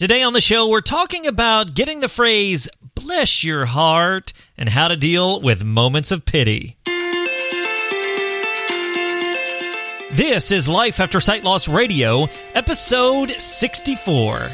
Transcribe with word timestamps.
Today 0.00 0.22
on 0.22 0.32
the 0.32 0.40
show, 0.40 0.66
we're 0.66 0.80
talking 0.80 1.26
about 1.26 1.74
getting 1.74 2.00
the 2.00 2.08
phrase, 2.08 2.70
bless 2.94 3.44
your 3.44 3.66
heart, 3.66 4.32
and 4.56 4.66
how 4.66 4.88
to 4.88 4.96
deal 4.96 5.42
with 5.42 5.62
moments 5.62 6.10
of 6.10 6.24
pity. 6.24 6.78
This 10.10 10.52
is 10.52 10.66
Life 10.66 11.00
After 11.00 11.20
Sight 11.20 11.44
Loss 11.44 11.68
Radio, 11.68 12.28
episode 12.54 13.32
64. 13.32 14.48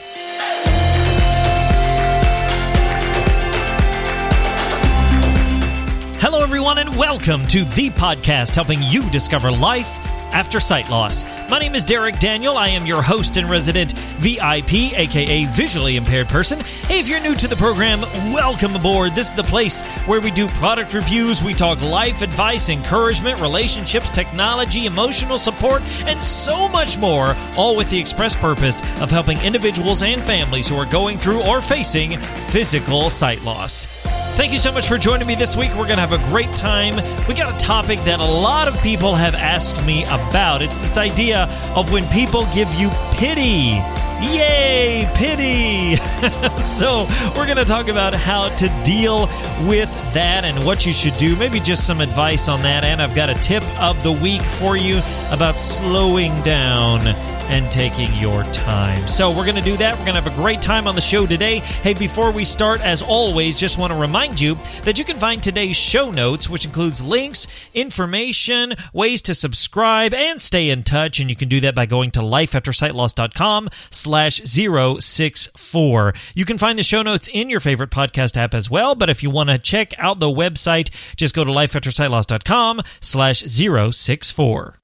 Hello, 6.18 6.42
everyone, 6.42 6.78
and 6.78 6.96
welcome 6.96 7.46
to 7.46 7.62
the 7.62 7.90
podcast 7.90 8.56
helping 8.56 8.82
you 8.82 9.08
discover 9.10 9.52
life 9.52 10.00
after 10.32 10.60
sight 10.60 10.90
loss. 10.90 11.24
My 11.48 11.58
name 11.58 11.74
is 11.74 11.84
Derek 11.84 12.18
Daniel. 12.18 12.56
I 12.56 12.68
am 12.68 12.86
your 12.86 13.02
host 13.02 13.36
and 13.36 13.48
resident 13.48 13.92
VIP, 13.92 14.96
aka 14.96 15.44
visually 15.46 15.96
impaired 15.96 16.28
person. 16.28 16.60
Hey, 16.60 17.00
if 17.00 17.08
you're 17.08 17.20
new 17.20 17.34
to 17.34 17.48
the 17.48 17.56
program, 17.56 18.00
welcome 18.32 18.76
aboard. 18.76 19.14
This 19.14 19.28
is 19.28 19.34
the 19.34 19.42
place 19.42 19.82
where 20.06 20.20
we 20.20 20.30
do 20.30 20.48
product 20.48 20.94
reviews, 20.94 21.42
we 21.42 21.54
talk 21.54 21.80
life 21.80 22.22
advice, 22.22 22.68
encouragement, 22.68 23.40
relationships, 23.40 24.10
technology, 24.10 24.86
emotional 24.86 25.38
support, 25.38 25.82
and 26.06 26.22
so 26.22 26.68
much 26.68 26.98
more, 26.98 27.36
all 27.56 27.76
with 27.76 27.90
the 27.90 27.98
express 27.98 28.36
purpose 28.36 28.80
of 29.00 29.10
helping 29.10 29.40
individuals 29.40 30.02
and 30.02 30.22
families 30.22 30.68
who 30.68 30.76
are 30.76 30.86
going 30.86 31.18
through 31.18 31.42
or 31.42 31.60
facing 31.60 32.18
physical 32.48 33.10
sight 33.10 33.42
loss. 33.42 34.05
Thank 34.36 34.52
you 34.52 34.58
so 34.58 34.70
much 34.70 34.86
for 34.86 34.98
joining 34.98 35.26
me 35.26 35.34
this 35.34 35.56
week. 35.56 35.70
We're 35.70 35.86
going 35.86 35.96
to 35.96 36.06
have 36.06 36.12
a 36.12 36.18
great 36.28 36.52
time. 36.54 36.96
We 37.26 37.32
got 37.32 37.54
a 37.54 37.58
topic 37.58 37.98
that 38.00 38.20
a 38.20 38.24
lot 38.24 38.68
of 38.68 38.78
people 38.82 39.14
have 39.14 39.34
asked 39.34 39.82
me 39.86 40.04
about. 40.04 40.60
It's 40.60 40.76
this 40.76 40.98
idea 40.98 41.44
of 41.74 41.90
when 41.90 42.06
people 42.08 42.44
give 42.52 42.72
you 42.74 42.90
pity. 43.12 43.80
Yay, 44.22 45.08
pity! 45.14 45.96
so, 46.60 47.06
we're 47.36 47.44
going 47.44 47.58
to 47.58 47.66
talk 47.66 47.88
about 47.88 48.14
how 48.14 48.48
to 48.56 48.82
deal 48.82 49.26
with 49.68 49.90
that 50.14 50.42
and 50.44 50.64
what 50.64 50.86
you 50.86 50.92
should 50.92 51.16
do. 51.18 51.36
Maybe 51.36 51.60
just 51.60 51.86
some 51.86 52.00
advice 52.00 52.48
on 52.48 52.62
that. 52.62 52.82
And 52.82 53.02
I've 53.02 53.14
got 53.14 53.28
a 53.28 53.34
tip 53.34 53.62
of 53.80 54.02
the 54.02 54.12
week 54.12 54.40
for 54.42 54.76
you 54.76 55.00
about 55.30 55.60
slowing 55.60 56.40
down 56.42 57.06
and 57.48 57.70
taking 57.70 58.12
your 58.14 58.42
time. 58.52 59.06
So, 59.06 59.30
we're 59.30 59.44
going 59.44 59.56
to 59.56 59.62
do 59.62 59.76
that. 59.76 59.92
We're 59.98 60.06
going 60.06 60.16
to 60.16 60.22
have 60.22 60.32
a 60.32 60.42
great 60.42 60.62
time 60.62 60.88
on 60.88 60.94
the 60.94 61.00
show 61.00 61.26
today. 61.26 61.58
Hey, 61.58 61.94
before 61.94 62.30
we 62.32 62.44
start, 62.44 62.80
as 62.80 63.02
always, 63.02 63.54
just 63.54 63.78
want 63.78 63.92
to 63.92 63.98
remind 63.98 64.40
you 64.40 64.56
that 64.84 64.98
you 64.98 65.04
can 65.04 65.18
find 65.18 65.42
today's 65.42 65.76
show 65.76 66.10
notes, 66.10 66.48
which 66.48 66.64
includes 66.64 67.04
links, 67.04 67.46
information, 67.74 68.74
ways 68.92 69.22
to 69.22 69.34
subscribe, 69.34 70.12
and 70.14 70.40
stay 70.40 70.70
in 70.70 70.82
touch. 70.82 71.20
And 71.20 71.30
you 71.30 71.36
can 71.36 71.48
do 71.48 71.60
that 71.60 71.74
by 71.74 71.86
going 71.86 72.10
to 72.12 72.20
lifeaftersightloss.com 72.20 73.68
slash 74.06 74.40
064. 74.42 76.14
You 76.36 76.44
can 76.44 76.58
find 76.58 76.78
the 76.78 76.84
show 76.84 77.02
notes 77.02 77.26
in 77.26 77.50
your 77.50 77.58
favorite 77.58 77.90
podcast 77.90 78.36
app 78.36 78.54
as 78.54 78.70
well. 78.70 78.94
But 78.94 79.10
if 79.10 79.20
you 79.20 79.30
want 79.30 79.50
to 79.50 79.58
check 79.58 79.92
out 79.98 80.20
the 80.20 80.26
website, 80.26 80.90
just 81.16 81.34
go 81.34 81.42
to 81.42 81.50
lifeaftersightloss.com 81.50 82.82
slash 83.00 83.40
064. 83.40 84.76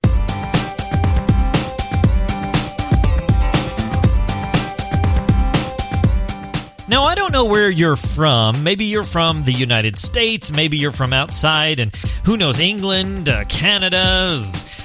Now, 6.89 7.05
I 7.05 7.15
don't 7.15 7.33
know 7.33 7.45
where 7.45 7.71
you're 7.71 7.97
from. 7.97 8.65
Maybe 8.65 8.87
you're 8.87 9.05
from 9.05 9.45
the 9.45 9.53
United 9.53 9.99
States. 10.01 10.53
Maybe 10.53 10.79
you're 10.79 10.91
from 10.91 11.13
outside, 11.13 11.79
and 11.79 11.95
who 12.25 12.37
knows, 12.37 12.59
England, 12.59 13.29
uh, 13.29 13.45
Canada, 13.45 14.43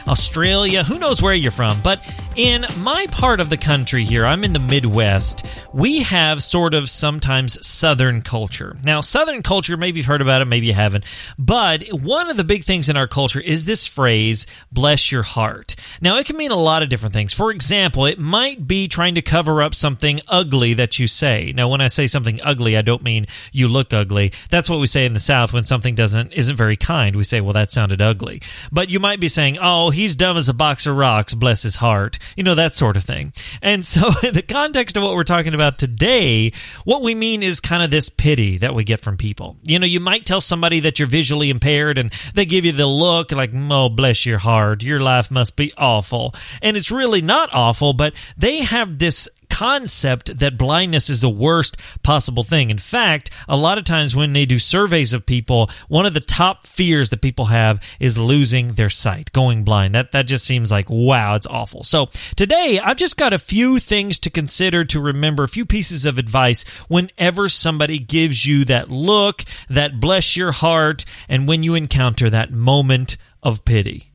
Australia. 0.08 0.84
Who 0.84 1.00
knows 1.00 1.22
where 1.22 1.34
you're 1.34 1.52
from? 1.52 1.78
But 1.84 2.00
in 2.38 2.68
my 2.78 3.08
part 3.10 3.42
of 3.42 3.50
the 3.50 3.58
country 3.58 4.06
here, 4.06 4.24
I'm 4.24 4.44
in 4.44 4.54
the 4.54 4.60
Midwest, 4.60 5.44
we 5.74 6.04
have 6.04 6.44
sort 6.44 6.76
of 6.76 6.88
sometimes 6.88 7.66
Southern 7.66 8.22
culture. 8.22 8.78
Now, 8.84 9.02
Southern 9.02 9.42
culture, 9.42 9.76
maybe 9.76 9.98
you've 9.98 10.06
heard 10.06 10.22
about 10.22 10.44
it, 10.44 10.46
maybe 10.46 10.68
you 10.68 10.74
haven't, 10.74 11.04
but 11.40 11.88
one 11.88 12.30
of 12.30 12.38
the 12.38 12.44
big 12.44 12.64
things 12.64 12.90
in 12.90 12.96
our 12.96 13.08
culture 13.08 13.40
is 13.40 13.66
this 13.66 13.88
phrase, 13.88 14.46
bless 14.72 15.12
your 15.12 15.24
heart. 15.24 15.76
Now, 16.00 16.20
it 16.20 16.28
can 16.28 16.38
mean 16.38 16.52
a 16.52 16.56
lot 16.56 16.84
of 16.84 16.90
different 16.90 17.14
things. 17.14 17.34
For 17.34 17.50
example, 17.50 18.06
it 18.06 18.20
might 18.20 18.68
be 18.68 18.88
trying 18.88 19.16
to 19.16 19.24
cover 19.24 19.64
up 19.64 19.74
something 19.74 20.22
ugly 20.28 20.76
that 20.76 21.00
you 21.00 21.08
say. 21.08 21.54
Now, 21.56 21.70
when 21.70 21.82
I 21.82 21.88
say 21.88 22.06
something 22.06 22.40
ugly, 22.44 22.78
I 22.78 22.84
don't 22.84 23.02
mean 23.02 23.26
you 23.52 23.68
look 23.68 23.94
ugly. 23.94 24.32
That's 24.52 24.70
what 24.70 24.80
we 24.80 24.86
say 24.86 25.06
in 25.06 25.14
the 25.14 25.20
South 25.20 25.54
when 25.54 25.64
something 25.64 25.96
doesn't, 25.96 26.34
isn't 26.34 26.56
very 26.56 26.78
kind. 26.78 27.16
We 27.16 27.24
say, 27.24 27.42
well, 27.42 27.54
that 27.54 27.72
sounded 27.72 28.00
ugly. 28.00 28.44
But 28.72 28.92
you 28.92 29.00
might 29.00 29.20
be 29.20 29.28
saying, 29.28 29.58
oh, 29.60 29.90
he's 29.90 30.16
dumb 30.16 30.38
as 30.38 30.48
a 30.48 30.54
box 30.54 30.86
of 30.86 30.96
rocks, 30.96 31.34
bless 31.34 31.64
his 31.64 31.78
heart 31.78 32.20
you 32.36 32.44
know, 32.44 32.56
that 32.56 32.76
sort 32.76 32.98
of 32.98 33.04
thing. 33.04 33.34
And 33.62 33.86
so, 33.86 34.08
in 34.24 34.34
the 34.34 34.42
context 34.42 34.98
of 34.98 35.04
what 35.04 35.14
we're 35.14 35.24
talking 35.24 35.54
about 35.54 35.78
today, 35.80 36.52
what 36.84 37.02
we 37.02 37.16
mean 37.16 37.44
is 37.44 37.60
kind 37.60 37.84
of 37.84 37.92
this 37.92 38.10
pity 38.10 38.58
that 38.58 38.74
we 38.74 38.84
get 38.84 39.00
from 39.00 39.18
people. 39.18 39.58
You 39.64 39.80
know, 39.80 39.86
you 39.86 40.00
might 40.00 40.26
tell 40.26 40.42
somebody 40.42 40.80
that 40.82 41.00
you're 41.00 41.08
visually 41.08 41.50
impaired 41.50 41.98
and 41.98 42.12
they 42.34 42.46
give 42.46 42.66
you 42.66 42.72
the 42.72 42.88
look 42.88 43.32
like, 43.32 43.52
oh, 43.54 43.90
bless 43.90 44.26
your 44.26 44.40
heart, 44.40 44.84
your 44.84 45.00
life 45.00 45.32
must 45.32 45.56
be 45.56 45.74
awful. 45.78 46.34
And 46.62 46.78
it's 46.78 46.92
really 46.92 47.22
not 47.22 47.50
awful, 47.54 47.94
but 47.94 48.14
they 48.38 48.62
have 48.62 49.00
this 49.00 49.28
concept 49.50 50.40
that 50.40 50.58
blindness 50.58 51.10
is 51.10 51.22
the 51.22 51.30
worst 51.30 51.78
possible 52.04 52.44
thing. 52.44 52.70
In 52.70 52.78
fact, 52.78 53.30
a 53.48 53.58
lot 53.58 53.78
of 53.78 53.84
times 53.84 54.16
when 54.16 54.34
they 54.34 54.46
do 54.46 54.60
surveys 54.60 55.14
of 55.14 55.26
people, 55.26 55.70
one 55.88 56.06
of 56.06 56.14
the 56.14 56.20
top 56.20 56.68
fears 56.68 57.10
that 57.10 57.22
people 57.22 57.46
have 57.46 57.82
is 58.00 58.18
losing 58.18 58.70
their 58.70 58.90
sight, 58.90 59.32
going 59.32 59.64
blind. 59.64 59.96
That 59.96 60.12
that 60.12 60.28
just 60.28 60.46
seems 60.46 60.72
like 60.72 60.90
wow, 60.90 61.36
it's 61.36 61.48
awful. 61.48 61.84
So, 61.84 62.10
today 62.36 62.80
I've 62.84 62.98
just 62.98 63.18
got 63.18 63.34
a 63.34 63.40
few 63.40 63.80
things 63.80 64.20
to 64.20 64.30
consider 64.30 64.84
to 64.86 65.02
remember, 65.02 65.44
a 65.44 65.48
few 65.48 65.66
pieces 65.66 66.06
of 66.06 66.18
advice 66.18 66.64
whenever 66.88 67.50
somebody 67.50 68.00
gives 68.00 68.46
you 68.46 68.66
that 68.66 68.90
look, 68.90 69.44
that 69.70 70.00
bless 70.00 70.36
your 70.38 70.52
heart, 70.52 71.06
and 71.28 71.48
when 71.48 71.64
you 71.64 71.76
encounter 71.76 72.30
that 72.30 72.52
moment 72.52 73.18
of 73.44 73.66
pity. 73.66 74.12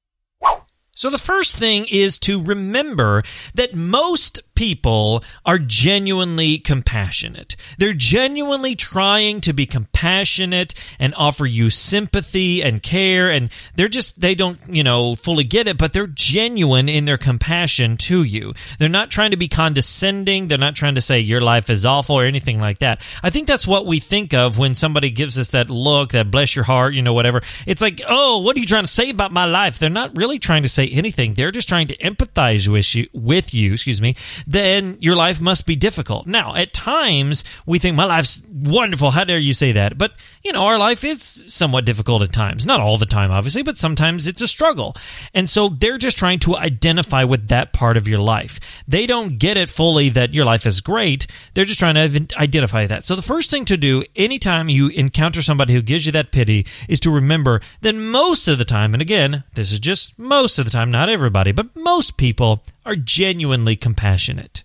So 0.95 1.09
the 1.09 1.19
first 1.19 1.57
thing 1.57 1.87
is 1.91 2.19
to 2.21 2.41
remember 2.41 3.23
that 3.55 3.75
most 3.75 4.52
people 4.63 5.25
are 5.45 5.59
genuinely 5.59 6.57
compassionate. 6.57 7.57
They're 7.79 7.93
genuinely 7.93 8.77
trying 8.77 9.41
to 9.41 9.53
be 9.53 9.67
compassionate 9.67 10.73
and 11.01 11.13
offer 11.17 11.47
you 11.47 11.69
sympathy 11.69 12.63
and 12.63 12.81
care 12.81 13.29
and 13.29 13.51
they're 13.75 13.89
just 13.89 14.21
they 14.21 14.37
don't, 14.37 14.61
you 14.69 14.85
know, 14.85 15.17
fully 15.17 15.43
get 15.43 15.67
it, 15.67 15.79
but 15.79 15.93
they're 15.93 16.07
genuine 16.07 16.89
in 16.89 17.07
their 17.07 17.19
compassion 17.19 17.97
to 17.97 18.23
you. 18.23 18.55
They're 18.79 18.89
not 18.89 19.11
trying 19.11 19.33
to 19.33 19.37
be 19.37 19.49
condescending, 19.49 20.47
they're 20.47 20.59
not 20.59 20.77
trying 20.77 20.95
to 20.95 21.01
say 21.01 21.19
your 21.19 21.41
life 21.41 21.69
is 21.69 21.85
awful 21.85 22.15
or 22.21 22.25
anything 22.25 22.61
like 22.61 22.79
that. 22.79 23.03
I 23.21 23.31
think 23.31 23.49
that's 23.49 23.67
what 23.67 23.85
we 23.85 23.99
think 23.99 24.33
of 24.33 24.59
when 24.59 24.77
somebody 24.77 25.11
gives 25.11 25.41
us 25.41 25.49
that 25.49 25.71
look, 25.71 26.11
that 26.11 26.31
bless 26.31 26.55
your 26.55 26.67
heart, 26.67 26.95
you 26.95 27.03
know, 27.03 27.15
whatever. 27.15 27.43
It's 27.67 27.83
like, 27.83 28.01
"Oh, 28.09 28.39
what 28.39 28.57
are 28.57 28.61
you 28.61 28.67
trying 28.67 28.85
to 28.85 28.99
say 29.01 29.11
about 29.11 29.33
my 29.33 29.45
life?" 29.45 29.81
They're 29.81 29.91
not 29.91 30.17
really 30.17 30.39
trying 30.39 30.63
to 30.63 30.69
say 30.69 30.87
anything. 30.87 31.35
They're 31.35 31.51
just 31.51 31.69
trying 31.69 31.89
to 31.89 31.97
empathize 31.97 32.69
with 32.69 32.95
you, 32.95 33.09
with 33.13 33.53
you, 33.53 33.73
excuse 33.75 34.01
me, 34.01 34.15
then 34.53 34.97
your 35.01 35.17
life 35.17 35.41
must 35.41 35.67
be 35.67 35.77
difficult. 35.77 36.27
Now, 36.27 36.55
at 36.55 36.73
times 36.73 37.45
we 37.67 37.79
think 37.79 37.97
my 37.97 38.05
life's 38.05 38.43
wonderful. 38.49 39.11
How 39.11 39.25
dare 39.25 39.39
you 39.39 39.55
say 39.55 39.73
that? 39.73 39.99
But, 39.99 40.13
you 40.45 40.53
know, 40.53 40.65
our 40.65 40.79
life 40.79 41.05
is 41.05 41.23
somewhat 41.23 41.85
difficult 41.85 42.23
at 42.23 42.33
times. 42.33 42.67
Not 42.67 42.81
all 42.81 42.99
the 42.99 43.07
time, 43.07 43.31
obviously, 43.31 43.63
but 43.63 43.77
sometimes 43.77 44.27
it's 44.27 44.43
a 44.43 44.49
struggle. 44.49 44.95
And 45.33 45.49
so 45.49 45.69
they're 45.69 45.99
just 45.99 46.19
trying 46.19 46.41
to 46.41 46.57
identify 46.57 47.25
with 47.25 47.49
that 47.49 47.73
part 47.73 47.97
of 47.97 48.09
your 48.09 48.21
life. 48.21 48.83
They 48.89 49.07
don't 49.07 49.39
get 49.39 49.57
it 49.57 49.69
fully 49.69 50.09
that 50.11 50.35
your 50.35 50.45
life 50.45 50.67
is 50.67 50.81
great. 50.81 51.27
They're 51.55 51.65
just 51.65 51.79
trying 51.79 51.95
to 51.95 52.37
identify 52.37 52.87
that. 52.87 53.05
So 53.05 53.15
the 53.15 53.23
first 53.23 53.51
thing 53.51 53.65
to 53.67 53.77
do 53.77 54.03
anytime 54.17 54.69
you 54.69 54.89
encounter 54.89 55.43
somebody 55.43 55.75
who 55.75 55.83
gives 55.83 56.07
you 56.07 56.13
that 56.13 56.33
pity 56.33 56.67
is 56.89 57.01
to 57.01 57.11
remember 57.11 57.61
that 57.83 57.95
most 57.95 58.49
of 58.49 58.59
the 58.59 58.65
time, 58.65 58.95
and 58.95 59.03
again, 59.03 59.45
this 59.55 59.71
is 59.71 59.79
just 59.79 60.19
most 60.19 60.59
of 60.59 60.65
the 60.65 60.71
time, 60.71 60.91
not 60.91 61.09
everybody, 61.09 61.53
but 61.53 61.75
most 61.77 62.17
people 62.17 62.65
are 62.85 62.97
genuinely 62.97 63.77
compassionate. 63.77 64.65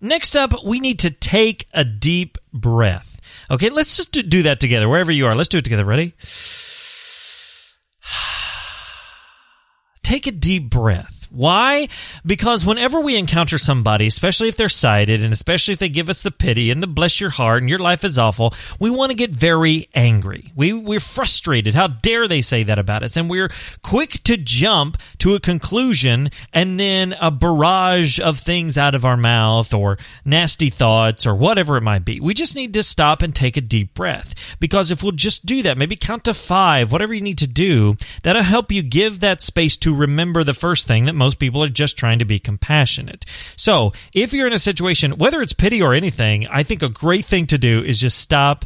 Next 0.00 0.34
up, 0.34 0.64
we 0.64 0.80
need 0.80 0.98
to 1.00 1.10
take 1.10 1.66
a 1.72 1.84
deep 1.84 2.38
breath. 2.52 3.11
Okay, 3.52 3.68
let's 3.68 3.98
just 3.98 4.12
do 4.12 4.44
that 4.44 4.60
together, 4.60 4.88
wherever 4.88 5.12
you 5.12 5.26
are. 5.26 5.34
Let's 5.34 5.50
do 5.50 5.58
it 5.58 5.64
together. 5.64 5.84
Ready? 5.84 6.14
Take 10.02 10.26
a 10.26 10.32
deep 10.32 10.70
breath. 10.70 11.21
Why? 11.32 11.88
Because 12.26 12.66
whenever 12.66 13.00
we 13.00 13.16
encounter 13.16 13.56
somebody, 13.56 14.06
especially 14.06 14.48
if 14.48 14.56
they're 14.56 14.68
sighted 14.68 15.24
and 15.24 15.32
especially 15.32 15.72
if 15.72 15.78
they 15.78 15.88
give 15.88 16.10
us 16.10 16.22
the 16.22 16.30
pity 16.30 16.70
and 16.70 16.82
the 16.82 16.86
bless 16.86 17.22
your 17.22 17.30
heart 17.30 17.62
and 17.62 17.70
your 17.70 17.78
life 17.78 18.04
is 18.04 18.18
awful, 18.18 18.52
we 18.78 18.90
want 18.90 19.10
to 19.10 19.16
get 19.16 19.30
very 19.30 19.88
angry. 19.94 20.52
We, 20.54 20.74
we're 20.74 21.00
frustrated. 21.00 21.74
How 21.74 21.86
dare 21.86 22.28
they 22.28 22.42
say 22.42 22.64
that 22.64 22.78
about 22.78 23.02
us? 23.02 23.16
And 23.16 23.30
we're 23.30 23.50
quick 23.82 24.22
to 24.24 24.36
jump 24.36 24.98
to 25.18 25.34
a 25.34 25.40
conclusion 25.40 26.28
and 26.52 26.78
then 26.78 27.14
a 27.18 27.30
barrage 27.30 28.20
of 28.20 28.38
things 28.38 28.76
out 28.76 28.94
of 28.94 29.06
our 29.06 29.16
mouth 29.16 29.72
or 29.72 29.96
nasty 30.26 30.68
thoughts 30.68 31.26
or 31.26 31.34
whatever 31.34 31.78
it 31.78 31.82
might 31.82 32.04
be. 32.04 32.20
We 32.20 32.34
just 32.34 32.56
need 32.56 32.74
to 32.74 32.82
stop 32.82 33.22
and 33.22 33.34
take 33.34 33.56
a 33.56 33.62
deep 33.62 33.94
breath 33.94 34.56
because 34.60 34.90
if 34.90 35.02
we'll 35.02 35.12
just 35.12 35.46
do 35.46 35.62
that, 35.62 35.78
maybe 35.78 35.96
count 35.96 36.24
to 36.24 36.34
five, 36.34 36.92
whatever 36.92 37.14
you 37.14 37.22
need 37.22 37.38
to 37.38 37.46
do, 37.46 37.96
that'll 38.22 38.42
help 38.42 38.70
you 38.70 38.82
give 38.82 39.20
that 39.20 39.40
space 39.40 39.78
to 39.78 39.94
remember 39.94 40.44
the 40.44 40.52
first 40.52 40.86
thing 40.86 41.06
that 41.06 41.21
most 41.22 41.38
people 41.38 41.62
are 41.62 41.68
just 41.68 41.96
trying 41.96 42.18
to 42.18 42.24
be 42.24 42.40
compassionate. 42.40 43.24
So 43.56 43.92
if 44.12 44.32
you're 44.32 44.48
in 44.48 44.52
a 44.52 44.58
situation, 44.58 45.18
whether 45.18 45.40
it's 45.40 45.52
pity 45.52 45.80
or 45.80 45.94
anything, 45.94 46.48
I 46.48 46.64
think 46.64 46.82
a 46.82 46.88
great 46.88 47.24
thing 47.24 47.46
to 47.46 47.58
do 47.58 47.80
is 47.80 48.00
just 48.00 48.18
stop 48.18 48.64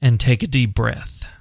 and 0.00 0.18
take 0.18 0.42
a 0.42 0.46
deep 0.46 0.74
breath. 0.74 1.35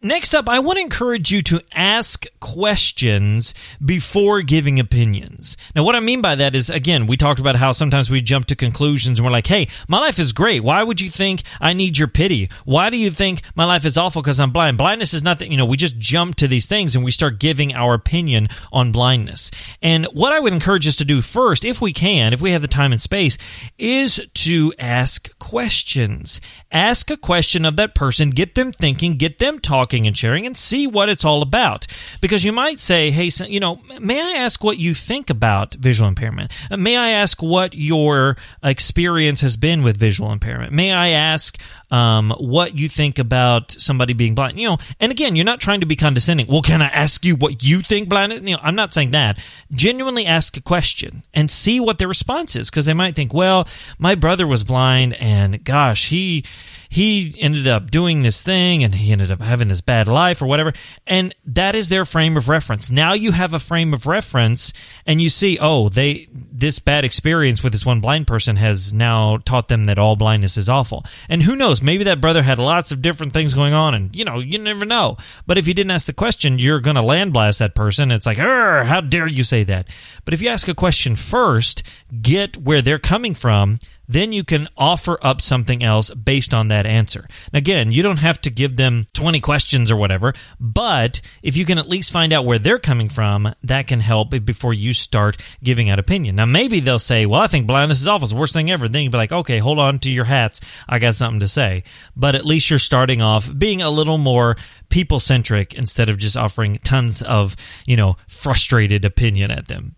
Next 0.00 0.32
up, 0.32 0.48
I 0.48 0.60
want 0.60 0.76
to 0.76 0.82
encourage 0.82 1.32
you 1.32 1.42
to 1.42 1.60
ask 1.74 2.24
questions 2.38 3.52
before 3.84 4.42
giving 4.42 4.78
opinions. 4.78 5.56
Now, 5.74 5.82
what 5.82 5.96
I 5.96 6.00
mean 6.00 6.20
by 6.20 6.36
that 6.36 6.54
is, 6.54 6.70
again, 6.70 7.08
we 7.08 7.16
talked 7.16 7.40
about 7.40 7.56
how 7.56 7.72
sometimes 7.72 8.08
we 8.08 8.20
jump 8.20 8.46
to 8.46 8.54
conclusions 8.54 9.18
and 9.18 9.26
we're 9.26 9.32
like, 9.32 9.48
hey, 9.48 9.66
my 9.88 9.98
life 9.98 10.20
is 10.20 10.32
great. 10.32 10.62
Why 10.62 10.84
would 10.84 11.00
you 11.00 11.10
think 11.10 11.42
I 11.60 11.72
need 11.72 11.98
your 11.98 12.06
pity? 12.06 12.48
Why 12.64 12.90
do 12.90 12.96
you 12.96 13.10
think 13.10 13.42
my 13.56 13.64
life 13.64 13.84
is 13.84 13.98
awful 13.98 14.22
because 14.22 14.38
I'm 14.38 14.52
blind? 14.52 14.78
Blindness 14.78 15.14
is 15.14 15.24
nothing, 15.24 15.50
you 15.50 15.58
know, 15.58 15.66
we 15.66 15.76
just 15.76 15.98
jump 15.98 16.36
to 16.36 16.46
these 16.46 16.68
things 16.68 16.94
and 16.94 17.04
we 17.04 17.10
start 17.10 17.40
giving 17.40 17.74
our 17.74 17.94
opinion 17.94 18.46
on 18.72 18.92
blindness. 18.92 19.50
And 19.82 20.06
what 20.12 20.32
I 20.32 20.38
would 20.38 20.52
encourage 20.52 20.86
us 20.86 20.94
to 20.98 21.04
do 21.04 21.20
first, 21.22 21.64
if 21.64 21.80
we 21.80 21.92
can, 21.92 22.32
if 22.32 22.40
we 22.40 22.52
have 22.52 22.62
the 22.62 22.68
time 22.68 22.92
and 22.92 23.00
space, 23.00 23.36
is 23.78 24.24
to 24.34 24.72
ask 24.78 25.36
questions. 25.40 26.40
Ask 26.70 27.10
a 27.10 27.16
question 27.16 27.64
of 27.64 27.74
that 27.78 27.96
person, 27.96 28.30
get 28.30 28.54
them 28.54 28.70
thinking, 28.70 29.16
get 29.16 29.40
them 29.40 29.58
talking 29.58 29.87
talking 29.88 30.06
and 30.06 30.16
sharing 30.16 30.44
and 30.44 30.56
see 30.56 30.86
what 30.86 31.08
it's 31.08 31.24
all 31.24 31.40
about. 31.42 31.86
Because 32.20 32.44
you 32.44 32.52
might 32.52 32.78
say, 32.78 33.10
hey, 33.10 33.30
you 33.46 33.60
know, 33.60 33.80
may 34.00 34.20
I 34.20 34.38
ask 34.38 34.62
what 34.62 34.78
you 34.78 34.92
think 34.92 35.30
about 35.30 35.74
visual 35.74 36.08
impairment? 36.08 36.52
May 36.76 36.96
I 36.96 37.10
ask 37.10 37.42
what 37.42 37.74
your 37.74 38.36
experience 38.62 39.40
has 39.40 39.56
been 39.56 39.82
with 39.82 39.96
visual 39.96 40.30
impairment? 40.30 40.72
May 40.72 40.92
I 40.92 41.08
ask 41.10 41.58
um, 41.90 42.34
what 42.38 42.76
you 42.76 42.88
think 42.88 43.18
about 43.18 43.72
somebody 43.72 44.12
being 44.12 44.34
blind? 44.34 44.58
You 44.60 44.68
know, 44.68 44.78
and 45.00 45.10
again, 45.10 45.36
you're 45.36 45.44
not 45.44 45.60
trying 45.60 45.80
to 45.80 45.86
be 45.86 45.96
condescending. 45.96 46.46
Well, 46.48 46.62
can 46.62 46.82
I 46.82 46.88
ask 46.88 47.24
you 47.24 47.34
what 47.34 47.62
you 47.62 47.80
think 47.80 48.08
blind? 48.10 48.32
You 48.32 48.56
know, 48.56 48.60
I'm 48.62 48.76
not 48.76 48.92
saying 48.92 49.12
that. 49.12 49.42
Genuinely 49.72 50.26
ask 50.26 50.56
a 50.56 50.62
question 50.62 51.22
and 51.32 51.50
see 51.50 51.80
what 51.80 51.98
their 51.98 52.08
response 52.08 52.56
is 52.56 52.68
because 52.68 52.84
they 52.84 52.94
might 52.94 53.16
think, 53.16 53.32
well, 53.32 53.66
my 53.98 54.14
brother 54.14 54.46
was 54.46 54.64
blind 54.64 55.14
and 55.14 55.64
gosh, 55.64 56.08
he 56.08 56.44
he 56.88 57.34
ended 57.38 57.68
up 57.68 57.90
doing 57.90 58.22
this 58.22 58.42
thing 58.42 58.82
and 58.82 58.94
he 58.94 59.12
ended 59.12 59.30
up 59.30 59.42
having 59.42 59.68
this 59.68 59.77
bad 59.80 60.08
life 60.08 60.42
or 60.42 60.46
whatever. 60.46 60.72
And 61.06 61.34
that 61.46 61.74
is 61.74 61.88
their 61.88 62.04
frame 62.04 62.36
of 62.36 62.48
reference. 62.48 62.90
Now 62.90 63.12
you 63.12 63.32
have 63.32 63.54
a 63.54 63.58
frame 63.58 63.94
of 63.94 64.06
reference 64.06 64.72
and 65.06 65.20
you 65.20 65.30
see, 65.30 65.58
oh, 65.60 65.88
they, 65.88 66.26
this 66.32 66.78
bad 66.78 67.04
experience 67.04 67.62
with 67.62 67.72
this 67.72 67.86
one 67.86 68.00
blind 68.00 68.26
person 68.26 68.56
has 68.56 68.92
now 68.92 69.38
taught 69.38 69.68
them 69.68 69.84
that 69.84 69.98
all 69.98 70.16
blindness 70.16 70.56
is 70.56 70.68
awful. 70.68 71.04
And 71.28 71.42
who 71.42 71.56
knows, 71.56 71.82
maybe 71.82 72.04
that 72.04 72.20
brother 72.20 72.42
had 72.42 72.58
lots 72.58 72.92
of 72.92 73.02
different 73.02 73.32
things 73.32 73.54
going 73.54 73.74
on 73.74 73.94
and, 73.94 74.14
you 74.14 74.24
know, 74.24 74.38
you 74.38 74.58
never 74.58 74.84
know. 74.84 75.16
But 75.46 75.58
if 75.58 75.66
you 75.68 75.74
didn't 75.74 75.92
ask 75.92 76.06
the 76.06 76.12
question, 76.12 76.58
you're 76.58 76.80
going 76.80 76.96
to 76.96 77.02
land 77.02 77.32
blast 77.32 77.58
that 77.58 77.74
person. 77.74 78.10
It's 78.10 78.26
like, 78.26 78.38
how 78.38 79.00
dare 79.00 79.26
you 79.26 79.44
say 79.44 79.64
that? 79.64 79.88
But 80.24 80.34
if 80.34 80.42
you 80.42 80.48
ask 80.48 80.68
a 80.68 80.74
question 80.74 81.16
first, 81.16 81.82
get 82.20 82.56
where 82.56 82.82
they're 82.82 82.98
coming 82.98 83.34
from, 83.34 83.78
then 84.08 84.32
you 84.32 84.42
can 84.42 84.66
offer 84.76 85.18
up 85.22 85.40
something 85.40 85.82
else 85.82 86.10
based 86.10 86.54
on 86.54 86.68
that 86.68 86.86
answer. 86.86 87.26
Again, 87.52 87.92
you 87.92 88.02
don't 88.02 88.18
have 88.18 88.40
to 88.40 88.50
give 88.50 88.76
them 88.76 89.06
20 89.12 89.40
questions 89.40 89.90
or 89.90 89.96
whatever, 89.96 90.32
but 90.58 91.20
if 91.42 91.56
you 91.56 91.64
can 91.64 91.78
at 91.78 91.88
least 91.88 92.10
find 92.10 92.32
out 92.32 92.44
where 92.44 92.58
they're 92.58 92.78
coming 92.78 93.08
from, 93.08 93.54
that 93.62 93.86
can 93.86 94.00
help 94.00 94.30
before 94.44 94.72
you 94.72 94.94
start 94.94 95.36
giving 95.62 95.90
out 95.90 95.98
opinion. 95.98 96.36
Now, 96.36 96.46
maybe 96.46 96.80
they'll 96.80 96.98
say, 96.98 97.26
well, 97.26 97.42
I 97.42 97.46
think 97.46 97.66
blindness 97.66 98.00
is 98.00 98.08
awful. 98.08 98.24
It's 98.24 98.32
the 98.32 98.38
worst 98.38 98.54
thing 98.54 98.70
ever. 98.70 98.88
Then 98.88 99.02
you'd 99.02 99.12
be 99.12 99.18
like, 99.18 99.32
okay, 99.32 99.58
hold 99.58 99.78
on 99.78 99.98
to 100.00 100.10
your 100.10 100.24
hats. 100.24 100.60
I 100.88 100.98
got 100.98 101.14
something 101.14 101.40
to 101.40 101.48
say. 101.48 101.84
But 102.16 102.34
at 102.34 102.46
least 102.46 102.70
you're 102.70 102.78
starting 102.78 103.20
off 103.20 103.56
being 103.56 103.82
a 103.82 103.90
little 103.90 104.18
more 104.18 104.56
people 104.88 105.20
centric 105.20 105.74
instead 105.74 106.08
of 106.08 106.18
just 106.18 106.36
offering 106.36 106.78
tons 106.78 107.22
of, 107.22 107.56
you 107.86 107.96
know, 107.96 108.16
frustrated 108.26 109.04
opinion 109.04 109.50
at 109.50 109.68
them. 109.68 109.96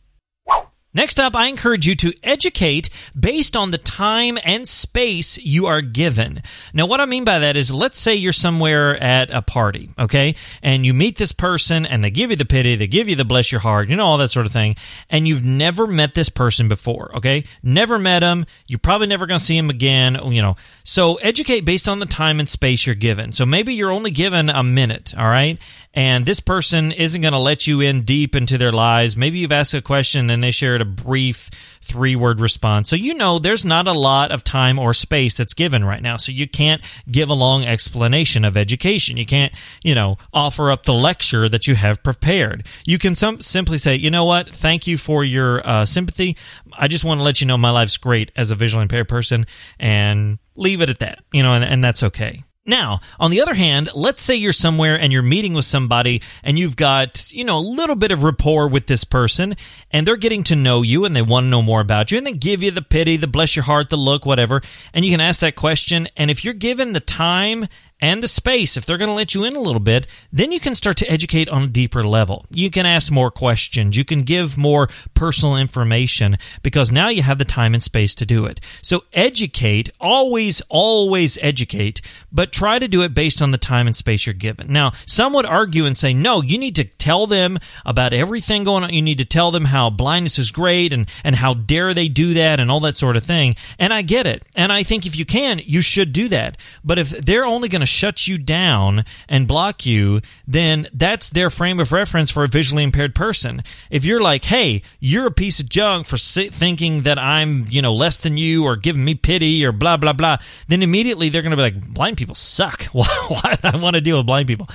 Next 0.93 1.21
up, 1.21 1.37
I 1.37 1.47
encourage 1.47 1.87
you 1.87 1.95
to 1.97 2.13
educate 2.25 2.91
based 3.19 3.57
on 3.57 3.71
the 3.71 3.79
time 3.79 4.39
and 4.45 4.67
space 4.67 5.39
you 5.39 5.67
are 5.67 5.83
given. 5.83 6.43
Now, 6.75 6.87
what 6.87 7.01
I 7.01 7.07
mean 7.07 7.23
by 7.25 7.39
that 7.39 7.57
is, 7.57 7.73
let's 7.73 7.99
say 7.99 8.17
you're 8.17 8.33
somewhere 8.33 9.01
at 9.01 9.31
a 9.31 9.41
party, 9.41 9.91
okay? 9.97 10.35
And 10.65 10.85
you 10.85 10.93
meet 10.93 11.17
this 11.17 11.31
person 11.31 11.87
and 11.87 12.03
they 12.03 12.11
give 12.11 12.31
you 12.31 12.37
the 12.37 12.45
pity, 12.45 12.75
they 12.75 12.89
give 12.89 13.09
you 13.09 13.15
the 13.15 13.25
bless 13.25 13.53
your 13.53 13.61
heart, 13.61 13.89
you 13.89 13.95
know, 13.95 14.05
all 14.05 14.19
that 14.19 14.33
sort 14.33 14.47
of 14.47 14.53
thing. 14.53 14.75
And 15.09 15.29
you've 15.29 15.45
never 15.45 15.87
met 15.87 16.17
this 16.17 16.29
person 16.29 16.67
before, 16.67 17.17
okay? 17.19 17.45
Never 17.63 17.97
met 17.97 18.25
him. 18.25 18.45
You're 18.67 18.81
probably 18.81 19.07
never 19.07 19.27
going 19.27 19.39
to 19.39 19.45
see 19.45 19.57
him 19.57 19.71
again, 19.71 20.19
you 20.33 20.43
know. 20.43 20.57
So 20.83 21.15
educate 21.17 21.61
based 21.61 21.89
on 21.89 22.01
the 22.01 22.07
time 22.07 22.41
and 22.41 22.49
space 22.49 22.85
you're 22.85 22.97
given. 22.97 23.31
So 23.31 23.47
maybe 23.47 23.75
you're 23.75 23.93
only 23.93 24.11
given 24.11 24.51
a 24.51 24.65
minute, 24.65 25.15
all 25.17 25.29
right? 25.29 25.61
And 25.93 26.25
this 26.25 26.41
person 26.41 26.93
isn't 26.93 27.21
going 27.21 27.33
to 27.33 27.39
let 27.39 27.67
you 27.67 27.81
in 27.81 28.03
deep 28.03 28.37
into 28.37 28.59
their 28.59 28.71
lives. 28.71 29.17
Maybe 29.17 29.39
you've 29.39 29.51
asked 29.51 29.75
a 29.75 29.83
question 29.83 30.31
and 30.31 30.43
they 30.43 30.53
shared 30.53 30.80
a 30.81 30.85
brief 30.85 31.51
three 31.81 32.15
word 32.17 32.41
response. 32.41 32.89
So 32.89 32.97
you 32.97 33.15
know 33.15 33.39
there's 33.39 33.65
not 33.65 33.89
a 33.89 33.93
lot 33.93 34.31
of 34.31 34.45
time 34.45 34.79
or 34.79 34.95
space 34.95 35.37
that's 35.37 35.55
given 35.55 35.85
right 35.85 36.03
now. 36.03 36.17
So 36.17 36.33
you 36.33 36.49
can't 36.49 36.83
give 37.11 37.29
a 37.29 37.35
long 37.35 37.65
explanation 37.65 38.45
of 38.45 38.57
education. 38.57 39.17
You 39.17 39.27
can't, 39.27 39.53
you 39.83 39.95
know, 39.95 40.17
offer 40.33 40.71
up 40.71 40.85
the 40.85 40.95
lecture 40.95 41.49
that 41.49 41.67
you 41.67 41.75
have 41.75 42.03
prepared. 42.03 42.67
You 42.87 42.99
can 42.99 43.15
some, 43.15 43.41
simply 43.41 43.79
say, 43.79 43.97
you 43.97 44.11
know 44.11 44.25
what? 44.25 44.49
Thank 44.49 44.87
you 44.87 44.99
for 44.99 45.25
your 45.25 45.67
uh, 45.67 45.85
sympathy. 45.85 46.37
I 46.73 46.89
just 46.89 47.05
want 47.05 47.21
to 47.21 47.25
let 47.25 47.41
you 47.41 47.47
know 47.47 47.59
my 47.59 47.71
life's 47.71 47.97
great 47.97 48.31
as 48.37 48.51
a 48.51 48.55
visually 48.55 48.83
impaired 48.83 49.09
person 49.09 49.47
and 49.79 50.39
leave 50.55 50.81
it 50.81 50.89
at 50.89 50.99
that, 51.01 51.25
you 51.33 51.43
know, 51.43 51.53
and, 51.55 51.65
and 51.65 51.83
that's 51.83 52.03
okay. 52.03 52.45
Now, 52.67 53.01
on 53.19 53.31
the 53.31 53.41
other 53.41 53.55
hand, 53.55 53.89
let's 53.95 54.21
say 54.21 54.35
you're 54.35 54.53
somewhere 54.53 54.99
and 55.01 55.13
you're 55.13 55.23
meeting 55.23 55.55
with 55.55 55.65
somebody 55.65 56.21
and 56.45 56.59
you've 56.59 56.77
got, 56.77 57.33
you 57.33 57.43
know, 57.43 57.57
a 57.57 57.61
little 57.61 57.97
bit 57.97 58.13
of 58.13 58.23
rapport 58.23 58.69
with 58.69 58.87
this 58.87 59.03
person 59.03 59.57
and 59.91 60.07
they're 60.07 60.17
getting 60.17 60.45
to 60.45 60.57
know 60.57 60.83
you 60.83 61.07
and 61.07 61.17
they 61.17 61.23
want 61.23 61.45
to 61.45 61.49
know 61.49 61.63
more 61.63 61.81
about 61.81 62.11
you 62.11 62.19
and 62.19 62.27
they 62.27 62.35
give 62.35 62.63
you 62.63 62.71
the 62.71 62.83
pity, 62.83 63.17
the 63.17 63.27
bless 63.27 63.57
your 63.57 63.65
heart, 63.65 63.89
the 63.89 63.97
look, 63.97 64.27
whatever. 64.27 64.61
And 64.93 65.07
you 65.07 65.11
can 65.11 65.21
ask 65.21 65.41
that 65.41 65.57
question. 65.57 66.07
And 66.19 66.31
if 66.31 66.45
you're 66.45 66.53
given 66.53 66.93
the 66.93 67.01
time 67.01 67.67
and 68.01 68.23
the 68.23 68.29
space, 68.29 68.77
if 68.77 68.87
they're 68.87 68.99
going 68.99 69.09
to 69.09 69.15
let 69.15 69.35
you 69.35 69.45
in 69.45 69.57
a 69.57 69.61
little 69.61 69.81
bit, 69.81 70.07
then 70.33 70.53
you 70.53 70.61
can 70.61 70.75
start 70.75 70.97
to 70.99 71.11
educate 71.11 71.49
on 71.49 71.63
a 71.63 71.69
deeper 71.69 72.03
level. 72.03 72.47
You 72.51 72.71
can 72.71 72.87
ask 72.87 73.13
more 73.13 73.31
questions. 73.31 73.97
You 73.97 74.05
can 74.05 74.23
give 74.23 74.57
more 74.57 74.89
personal 75.15 75.57
information 75.57 76.37
because 76.63 76.91
now 76.91 77.09
you 77.09 77.23
have 77.23 77.39
the 77.39 77.45
time 77.45 77.75
and 77.75 77.83
space 77.83 78.15
to 78.17 78.27
do 78.27 78.47
it. 78.47 78.61
So 78.83 79.03
educate, 79.13 79.91
always, 80.01 80.63
always 80.69 81.39
educate, 81.43 82.01
but 82.33 82.53
try 82.53 82.79
to 82.79 82.89
do 82.89 83.03
it 83.03 83.15
based 83.15 83.43
on 83.43 83.51
the 83.51 83.59
time 83.59 83.87
and 83.87 83.97
space 83.97 84.27
you're 84.27 84.35
given. 84.35 84.73
Now, 84.73 84.93
some 85.07 85.33
would 85.35 85.47
argue 85.47 85.85
and 85.87 85.97
say, 85.97 86.15
no, 86.15 86.43
you 86.43 86.59
need 86.59 86.77
to 86.77 86.85
tell 86.85 87.27
them 87.27 87.59
about 87.85 88.13
everything 88.13 88.65
going 88.65 88.85
on. 88.85 88.93
You 88.93 89.03
need 89.03 89.19
to 89.19 89.25
tell 89.25 89.51
them 89.51 89.67
how 89.67 89.91
blindness 89.91 90.39
is 90.39 90.51
great 90.51 90.93
and, 90.93 91.09
and 91.25 91.37
how 91.37 91.55
dare 91.55 91.95
they 91.95 92.09
do 92.09 92.35
that 92.35 92.61
and 92.61 92.71
all 92.71 92.81
that 92.81 92.97
sort 92.97 93.17
of 93.17 93.25
thing. 93.25 93.57
And 93.79 93.93
I 93.93 94.03
get 94.03 94.27
it. 94.27 94.43
And 94.57 94.73
I 94.73 94.83
think 94.83 95.07
if 95.07 95.17
you 95.17 95.25
can, 95.25 95.61
you 95.63 95.83
should 95.83 96.13
do 96.13 96.29
that. 96.29 96.57
But 96.85 96.99
if 96.99 97.11
they're 97.11 97.45
only 97.45 97.69
going 97.69 97.81
to 97.81 97.90
shut 97.91 98.27
you 98.27 98.39
down 98.39 99.05
and 99.29 99.47
block 99.47 99.85
you, 99.85 100.21
then 100.51 100.89
that's 100.93 101.31
their 101.31 101.49
frame 101.49 101.79
of 101.79 101.93
reference 101.93 102.29
for 102.29 102.43
a 102.43 102.49
visually 102.49 102.83
impaired 102.83 103.15
person. 103.15 103.63
If 103.89 104.05
you're 104.05 104.21
like, 104.21 104.45
hey, 104.45 104.83
you're 104.99 105.29
a 105.29 105.31
piece 105.31 105.61
of 105.61 105.69
junk 105.69 106.07
for 106.07 106.19
thinking 106.19 107.03
that 107.03 107.21
I'm, 107.21 107.67
you 107.69 107.81
know, 107.81 107.95
less 107.95 108.19
than 108.19 108.37
you 108.37 108.65
or 108.65 108.75
giving 108.75 109.05
me 109.05 109.15
pity 109.15 109.65
or 109.65 109.71
blah, 109.71 109.97
blah, 109.97 110.13
blah, 110.13 110.39
then 110.67 110.83
immediately 110.83 111.29
they're 111.29 111.43
going 111.43 111.53
to 111.53 111.57
be 111.57 111.63
like, 111.63 111.95
blind 111.95 112.17
people 112.17 112.35
suck. 112.35 112.83
Why, 112.93 113.07
why 113.29 113.57
I 113.63 113.77
want 113.77 113.95
to 113.95 114.01
deal 114.01 114.17
with 114.17 114.27
blind 114.27 114.49
people? 114.49 114.69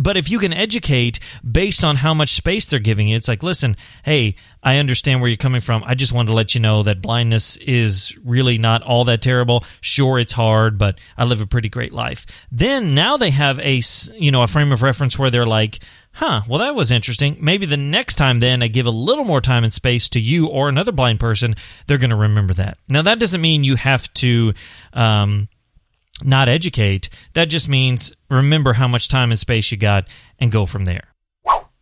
But 0.00 0.16
if 0.18 0.30
you 0.30 0.38
can 0.38 0.52
educate 0.52 1.18
based 1.50 1.82
on 1.82 1.96
how 1.96 2.12
much 2.12 2.30
space 2.30 2.66
they're 2.66 2.78
giving 2.78 3.08
you, 3.08 3.16
it's 3.16 3.28
like, 3.28 3.42
listen, 3.42 3.76
hey, 4.04 4.36
I 4.62 4.76
understand 4.76 5.20
where 5.20 5.28
you're 5.28 5.36
coming 5.36 5.60
from. 5.60 5.82
I 5.84 5.94
just 5.94 6.12
wanted 6.12 6.28
to 6.28 6.34
let 6.34 6.54
you 6.54 6.60
know 6.60 6.84
that 6.84 7.02
blindness 7.02 7.56
is 7.56 8.16
really 8.24 8.58
not 8.58 8.82
all 8.82 9.04
that 9.04 9.20
terrible. 9.20 9.64
Sure, 9.80 10.18
it's 10.18 10.32
hard, 10.32 10.78
but 10.78 10.98
I 11.18 11.24
live 11.24 11.40
a 11.40 11.46
pretty 11.46 11.68
great 11.68 11.92
life. 11.92 12.26
Then 12.52 12.94
now 12.94 13.16
they 13.16 13.30
have 13.30 13.58
a, 13.58 13.82
you 14.14 14.30
know, 14.30 14.42
a 14.42 14.46
frame 14.46 14.70
of 14.70 14.82
reference 14.82 15.18
where 15.22 15.30
they're 15.30 15.46
like, 15.46 15.78
huh, 16.12 16.42
well, 16.46 16.58
that 16.58 16.74
was 16.74 16.90
interesting. 16.90 17.38
Maybe 17.40 17.64
the 17.64 17.78
next 17.78 18.16
time 18.16 18.40
then 18.40 18.62
I 18.62 18.68
give 18.68 18.84
a 18.84 18.90
little 18.90 19.24
more 19.24 19.40
time 19.40 19.64
and 19.64 19.72
space 19.72 20.10
to 20.10 20.20
you 20.20 20.48
or 20.48 20.68
another 20.68 20.92
blind 20.92 21.18
person, 21.20 21.54
they're 21.86 21.96
going 21.96 22.10
to 22.10 22.16
remember 22.16 22.52
that. 22.54 22.76
Now, 22.88 23.00
that 23.02 23.18
doesn't 23.18 23.40
mean 23.40 23.64
you 23.64 23.76
have 23.76 24.12
to, 24.14 24.52
um, 24.92 25.48
not 26.22 26.48
educate. 26.48 27.08
That 27.34 27.46
just 27.46 27.68
means 27.68 28.12
remember 28.28 28.74
how 28.74 28.88
much 28.88 29.08
time 29.08 29.30
and 29.30 29.38
space 29.38 29.72
you 29.72 29.78
got 29.78 30.08
and 30.38 30.52
go 30.52 30.66
from 30.66 30.84
there. 30.84 31.08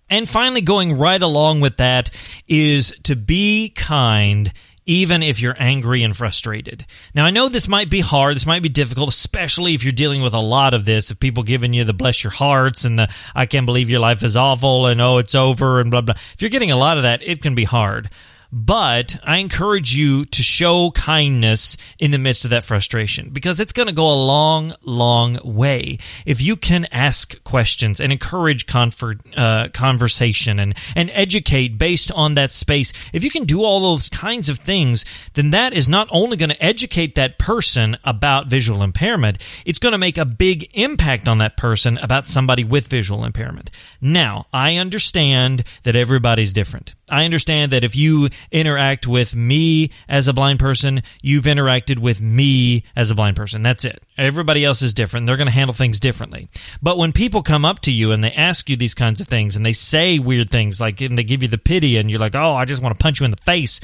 And 0.08 0.28
finally, 0.28 0.60
going 0.60 0.98
right 0.98 1.20
along 1.22 1.60
with 1.60 1.76
that 1.76 2.10
is 2.48 2.96
to 3.04 3.16
be 3.16 3.70
kind 3.70 4.52
even 4.90 5.22
if 5.22 5.40
you're 5.40 5.54
angry 5.56 6.02
and 6.02 6.16
frustrated. 6.16 6.84
Now, 7.14 7.24
I 7.24 7.30
know 7.30 7.48
this 7.48 7.68
might 7.68 7.88
be 7.88 8.00
hard, 8.00 8.34
this 8.34 8.44
might 8.44 8.60
be 8.60 8.68
difficult, 8.68 9.08
especially 9.08 9.72
if 9.72 9.84
you're 9.84 9.92
dealing 9.92 10.20
with 10.20 10.34
a 10.34 10.40
lot 10.40 10.74
of 10.74 10.84
this, 10.84 11.12
if 11.12 11.20
people 11.20 11.44
giving 11.44 11.72
you 11.72 11.84
the 11.84 11.94
bless 11.94 12.24
your 12.24 12.32
hearts 12.32 12.84
and 12.84 12.98
the 12.98 13.08
I 13.32 13.46
can't 13.46 13.66
believe 13.66 13.88
your 13.88 14.00
life 14.00 14.24
is 14.24 14.34
awful 14.34 14.86
and 14.86 15.00
oh, 15.00 15.18
it's 15.18 15.36
over 15.36 15.78
and 15.78 15.92
blah, 15.92 16.00
blah. 16.00 16.16
If 16.16 16.42
you're 16.42 16.50
getting 16.50 16.72
a 16.72 16.76
lot 16.76 16.96
of 16.96 17.04
that, 17.04 17.22
it 17.22 17.40
can 17.40 17.54
be 17.54 17.62
hard. 17.62 18.10
But 18.52 19.16
I 19.22 19.38
encourage 19.38 19.94
you 19.94 20.24
to 20.24 20.42
show 20.42 20.90
kindness 20.90 21.76
in 21.98 22.10
the 22.10 22.18
midst 22.18 22.44
of 22.44 22.50
that 22.50 22.64
frustration 22.64 23.30
because 23.30 23.60
it's 23.60 23.72
going 23.72 23.86
to 23.86 23.92
go 23.92 24.12
a 24.12 24.24
long, 24.24 24.74
long 24.82 25.38
way. 25.44 25.98
If 26.26 26.42
you 26.42 26.56
can 26.56 26.86
ask 26.90 27.42
questions 27.44 28.00
and 28.00 28.10
encourage 28.10 28.66
confer- 28.66 29.18
uh, 29.36 29.68
conversation 29.68 30.58
and, 30.58 30.76
and 30.96 31.10
educate 31.12 31.78
based 31.78 32.10
on 32.12 32.34
that 32.34 32.50
space, 32.50 32.92
if 33.12 33.22
you 33.22 33.30
can 33.30 33.44
do 33.44 33.62
all 33.62 33.80
those 33.80 34.08
kinds 34.08 34.48
of 34.48 34.58
things, 34.58 35.04
then 35.34 35.50
that 35.50 35.72
is 35.72 35.86
not 35.86 36.08
only 36.10 36.36
going 36.36 36.50
to 36.50 36.62
educate 36.62 37.14
that 37.14 37.38
person 37.38 37.96
about 38.04 38.48
visual 38.48 38.82
impairment, 38.82 39.38
it's 39.64 39.78
going 39.78 39.92
to 39.92 39.98
make 39.98 40.18
a 40.18 40.24
big 40.24 40.68
impact 40.76 41.28
on 41.28 41.38
that 41.38 41.56
person 41.56 41.98
about 41.98 42.26
somebody 42.26 42.64
with 42.64 42.88
visual 42.88 43.24
impairment. 43.24 43.70
Now, 44.00 44.46
I 44.52 44.76
understand 44.76 45.62
that 45.84 45.94
everybody's 45.94 46.52
different. 46.52 46.94
I 47.10 47.24
understand 47.24 47.72
that 47.72 47.84
if 47.84 47.96
you 47.96 48.28
interact 48.50 49.06
with 49.06 49.34
me 49.34 49.90
as 50.08 50.28
a 50.28 50.32
blind 50.32 50.58
person, 50.58 51.02
you've 51.22 51.44
interacted 51.44 51.98
with 51.98 52.20
me 52.20 52.84
as 52.96 53.10
a 53.10 53.14
blind 53.14 53.36
person. 53.36 53.62
That's 53.62 53.84
it. 53.84 54.02
Everybody 54.16 54.64
else 54.64 54.82
is 54.82 54.92
different. 54.92 55.26
They're 55.26 55.36
going 55.36 55.46
to 55.46 55.52
handle 55.52 55.74
things 55.74 56.00
differently. 56.00 56.48
But 56.82 56.98
when 56.98 57.12
people 57.12 57.42
come 57.42 57.64
up 57.64 57.80
to 57.80 57.92
you 57.92 58.12
and 58.12 58.22
they 58.22 58.32
ask 58.32 58.68
you 58.68 58.76
these 58.76 58.94
kinds 58.94 59.20
of 59.20 59.28
things 59.28 59.56
and 59.56 59.64
they 59.64 59.72
say 59.72 60.18
weird 60.18 60.50
things 60.50 60.80
like 60.80 61.00
and 61.00 61.16
they 61.16 61.24
give 61.24 61.42
you 61.42 61.48
the 61.48 61.58
pity 61.58 61.96
and 61.96 62.10
you're 62.10 62.20
like, 62.20 62.34
"Oh, 62.34 62.54
I 62.54 62.64
just 62.64 62.82
want 62.82 62.98
to 62.98 63.02
punch 63.02 63.20
you 63.20 63.24
in 63.24 63.30
the 63.30 63.36
face." 63.38 63.80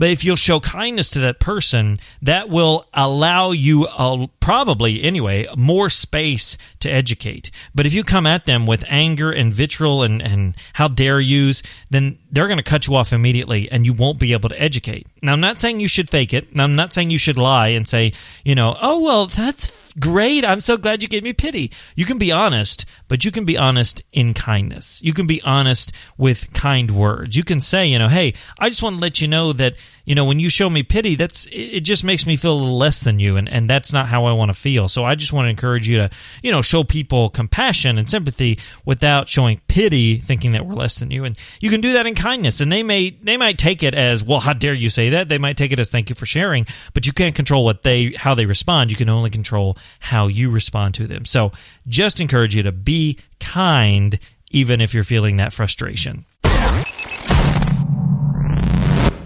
But 0.00 0.08
if 0.08 0.24
you'll 0.24 0.36
show 0.36 0.60
kindness 0.60 1.10
to 1.10 1.18
that 1.18 1.40
person, 1.40 1.98
that 2.22 2.48
will 2.48 2.86
allow 2.94 3.50
you, 3.50 3.86
uh, 3.86 4.28
probably 4.40 5.02
anyway, 5.02 5.46
more 5.58 5.90
space 5.90 6.56
to 6.78 6.88
educate. 6.88 7.50
But 7.74 7.84
if 7.84 7.92
you 7.92 8.02
come 8.02 8.26
at 8.26 8.46
them 8.46 8.64
with 8.64 8.82
anger 8.88 9.30
and 9.30 9.52
vitriol 9.52 10.02
and, 10.02 10.22
and 10.22 10.56
how 10.72 10.88
dare 10.88 11.20
yous, 11.20 11.62
then 11.90 12.16
they're 12.30 12.46
going 12.46 12.56
to 12.56 12.62
cut 12.62 12.86
you 12.86 12.94
off 12.94 13.12
immediately 13.12 13.70
and 13.70 13.84
you 13.84 13.92
won't 13.92 14.18
be 14.18 14.32
able 14.32 14.48
to 14.48 14.58
educate. 14.58 15.06
Now, 15.22 15.34
I'm 15.34 15.40
not 15.40 15.58
saying 15.58 15.80
you 15.80 15.88
should 15.88 16.08
fake 16.08 16.32
it. 16.32 16.48
I'm 16.56 16.76
not 16.76 16.92
saying 16.92 17.10
you 17.10 17.18
should 17.18 17.38
lie 17.38 17.68
and 17.68 17.86
say, 17.86 18.12
you 18.44 18.54
know, 18.54 18.76
oh, 18.80 19.02
well, 19.02 19.26
that's 19.26 19.92
great. 19.98 20.44
I'm 20.44 20.60
so 20.60 20.76
glad 20.76 21.02
you 21.02 21.08
gave 21.08 21.24
me 21.24 21.32
pity. 21.32 21.70
You 21.94 22.06
can 22.06 22.18
be 22.18 22.32
honest, 22.32 22.86
but 23.08 23.24
you 23.24 23.30
can 23.30 23.44
be 23.44 23.58
honest 23.58 24.02
in 24.12 24.34
kindness. 24.34 25.02
You 25.02 25.12
can 25.12 25.26
be 25.26 25.42
honest 25.44 25.92
with 26.16 26.52
kind 26.52 26.90
words. 26.90 27.36
You 27.36 27.44
can 27.44 27.60
say, 27.60 27.86
you 27.86 27.98
know, 27.98 28.08
hey, 28.08 28.34
I 28.58 28.68
just 28.68 28.82
want 28.82 28.96
to 28.96 29.02
let 29.02 29.20
you 29.20 29.28
know 29.28 29.52
that, 29.52 29.74
you 30.10 30.16
know, 30.16 30.24
when 30.24 30.40
you 30.40 30.50
show 30.50 30.68
me 30.68 30.82
pity, 30.82 31.14
that's 31.14 31.46
it 31.52 31.82
just 31.82 32.02
makes 32.02 32.26
me 32.26 32.34
feel 32.34 32.54
a 32.54 32.58
little 32.58 32.76
less 32.76 33.02
than 33.02 33.20
you 33.20 33.36
and 33.36 33.48
and 33.48 33.70
that's 33.70 33.92
not 33.92 34.08
how 34.08 34.24
I 34.24 34.32
want 34.32 34.48
to 34.48 34.54
feel. 34.54 34.88
So 34.88 35.04
I 35.04 35.14
just 35.14 35.32
want 35.32 35.46
to 35.46 35.50
encourage 35.50 35.86
you 35.86 35.98
to, 35.98 36.10
you 36.42 36.50
know, 36.50 36.62
show 36.62 36.82
people 36.82 37.30
compassion 37.30 37.96
and 37.96 38.10
sympathy 38.10 38.58
without 38.84 39.28
showing 39.28 39.60
pity 39.68 40.16
thinking 40.16 40.50
that 40.50 40.66
we're 40.66 40.74
less 40.74 40.98
than 40.98 41.12
you. 41.12 41.24
And 41.24 41.38
you 41.60 41.70
can 41.70 41.80
do 41.80 41.92
that 41.92 42.08
in 42.08 42.16
kindness 42.16 42.60
and 42.60 42.72
they 42.72 42.82
may 42.82 43.10
they 43.10 43.36
might 43.36 43.56
take 43.56 43.84
it 43.84 43.94
as, 43.94 44.24
well, 44.24 44.40
how 44.40 44.52
dare 44.52 44.74
you 44.74 44.90
say 44.90 45.10
that? 45.10 45.28
They 45.28 45.38
might 45.38 45.56
take 45.56 45.70
it 45.70 45.78
as 45.78 45.90
thank 45.90 46.08
you 46.08 46.16
for 46.16 46.26
sharing, 46.26 46.66
but 46.92 47.06
you 47.06 47.12
can't 47.12 47.36
control 47.36 47.64
what 47.64 47.84
they 47.84 48.10
how 48.16 48.34
they 48.34 48.46
respond. 48.46 48.90
You 48.90 48.96
can 48.96 49.08
only 49.08 49.30
control 49.30 49.76
how 50.00 50.26
you 50.26 50.50
respond 50.50 50.94
to 50.94 51.06
them. 51.06 51.24
So 51.24 51.52
just 51.86 52.18
encourage 52.18 52.56
you 52.56 52.64
to 52.64 52.72
be 52.72 53.20
kind, 53.38 54.18
even 54.50 54.80
if 54.80 54.92
you're 54.92 55.04
feeling 55.04 55.36
that 55.36 55.52
frustration. 55.52 56.24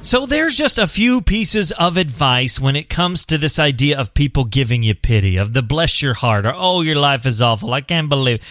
So 0.05 0.27
there's 0.27 0.55
just 0.55 0.79
a 0.79 0.87
few 0.87 1.23
pieces 1.23 1.73
of 1.73 1.97
advice 1.97 2.61
when 2.61 2.77
it 2.77 2.91
comes 2.91 3.25
to 3.25 3.39
this 3.39 3.59
idea 3.59 3.99
of 3.99 4.13
people 4.13 4.45
giving 4.45 4.83
you 4.83 4.95
pity, 4.95 5.39
of 5.39 5.55
the 5.55 5.63
bless 5.63 6.03
your 6.03 6.13
heart, 6.13 6.45
or 6.45 6.53
oh, 6.55 6.83
your 6.83 6.97
life 6.97 7.25
is 7.25 7.41
awful. 7.41 7.73
I 7.73 7.81
can't 7.81 8.11
believe. 8.11 8.43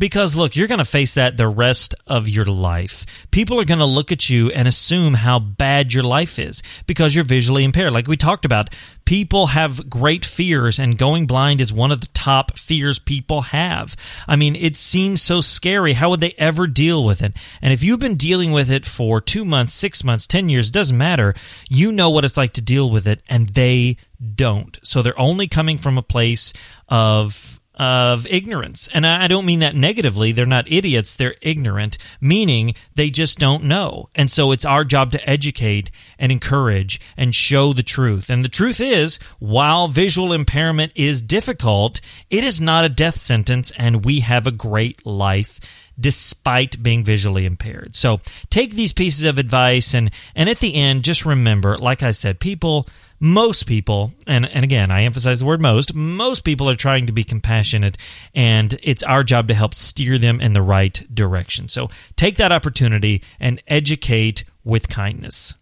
Because 0.00 0.34
look, 0.34 0.56
you're 0.56 0.66
going 0.66 0.78
to 0.78 0.84
face 0.86 1.12
that 1.12 1.36
the 1.36 1.46
rest 1.46 1.94
of 2.06 2.26
your 2.26 2.46
life. 2.46 3.04
People 3.30 3.60
are 3.60 3.66
going 3.66 3.80
to 3.80 3.84
look 3.84 4.10
at 4.10 4.30
you 4.30 4.50
and 4.50 4.66
assume 4.66 5.12
how 5.12 5.38
bad 5.38 5.92
your 5.92 6.02
life 6.02 6.38
is 6.38 6.62
because 6.86 7.14
you're 7.14 7.22
visually 7.22 7.64
impaired. 7.64 7.92
Like 7.92 8.08
we 8.08 8.16
talked 8.16 8.46
about, 8.46 8.70
people 9.04 9.48
have 9.48 9.90
great 9.90 10.24
fears 10.24 10.78
and 10.78 10.96
going 10.96 11.26
blind 11.26 11.60
is 11.60 11.70
one 11.70 11.92
of 11.92 12.00
the 12.00 12.08
top 12.14 12.58
fears 12.58 12.98
people 12.98 13.42
have. 13.42 13.94
I 14.26 14.36
mean, 14.36 14.56
it 14.56 14.78
seems 14.78 15.20
so 15.20 15.42
scary. 15.42 15.92
How 15.92 16.08
would 16.08 16.22
they 16.22 16.32
ever 16.38 16.66
deal 16.66 17.04
with 17.04 17.20
it? 17.22 17.36
And 17.60 17.70
if 17.70 17.84
you've 17.84 18.00
been 18.00 18.16
dealing 18.16 18.52
with 18.52 18.70
it 18.70 18.86
for 18.86 19.20
two 19.20 19.44
months, 19.44 19.74
six 19.74 20.02
months, 20.02 20.26
10 20.26 20.48
years, 20.48 20.70
doesn't 20.70 20.96
matter. 20.96 21.34
You 21.68 21.92
know 21.92 22.08
what 22.08 22.24
it's 22.24 22.38
like 22.38 22.54
to 22.54 22.62
deal 22.62 22.90
with 22.90 23.06
it 23.06 23.20
and 23.28 23.50
they 23.50 23.98
don't. 24.34 24.78
So 24.82 25.02
they're 25.02 25.20
only 25.20 25.46
coming 25.46 25.76
from 25.76 25.98
a 25.98 26.02
place 26.02 26.54
of 26.88 27.59
of 27.80 28.26
ignorance. 28.26 28.90
And 28.92 29.06
I 29.06 29.26
don't 29.26 29.46
mean 29.46 29.60
that 29.60 29.74
negatively. 29.74 30.32
They're 30.32 30.44
not 30.44 30.70
idiots. 30.70 31.14
They're 31.14 31.36
ignorant, 31.40 31.96
meaning 32.20 32.74
they 32.94 33.08
just 33.08 33.38
don't 33.38 33.64
know. 33.64 34.10
And 34.14 34.30
so 34.30 34.52
it's 34.52 34.66
our 34.66 34.84
job 34.84 35.12
to 35.12 35.30
educate 35.30 35.90
and 36.18 36.30
encourage 36.30 37.00
and 37.16 37.34
show 37.34 37.72
the 37.72 37.82
truth. 37.82 38.28
And 38.28 38.44
the 38.44 38.50
truth 38.50 38.82
is, 38.82 39.18
while 39.38 39.88
visual 39.88 40.34
impairment 40.34 40.92
is 40.94 41.22
difficult, 41.22 42.02
it 42.28 42.44
is 42.44 42.60
not 42.60 42.84
a 42.84 42.90
death 42.90 43.16
sentence 43.16 43.72
and 43.78 44.04
we 44.04 44.20
have 44.20 44.46
a 44.46 44.52
great 44.52 45.06
life 45.06 45.58
despite 46.00 46.82
being 46.82 47.04
visually 47.04 47.44
impaired. 47.44 47.94
So 47.94 48.20
take 48.48 48.72
these 48.74 48.92
pieces 48.92 49.24
of 49.24 49.38
advice 49.38 49.94
and 49.94 50.10
and 50.34 50.48
at 50.48 50.60
the 50.60 50.74
end 50.74 51.04
just 51.04 51.26
remember 51.26 51.76
like 51.76 52.02
I 52.02 52.12
said 52.12 52.40
people 52.40 52.86
most 53.20 53.66
people, 53.66 54.12
and, 54.26 54.46
and 54.46 54.64
again, 54.64 54.90
I 54.90 55.02
emphasize 55.02 55.40
the 55.40 55.46
word 55.46 55.60
most, 55.60 55.94
most 55.94 56.40
people 56.42 56.70
are 56.70 56.74
trying 56.74 57.06
to 57.06 57.12
be 57.12 57.22
compassionate, 57.22 57.98
and 58.34 58.78
it's 58.82 59.02
our 59.02 59.22
job 59.22 59.48
to 59.48 59.54
help 59.54 59.74
steer 59.74 60.16
them 60.16 60.40
in 60.40 60.54
the 60.54 60.62
right 60.62 61.06
direction. 61.14 61.68
So 61.68 61.90
take 62.16 62.36
that 62.36 62.50
opportunity 62.50 63.22
and 63.38 63.62
educate 63.68 64.44
with 64.64 64.88
kindness. 64.88 65.54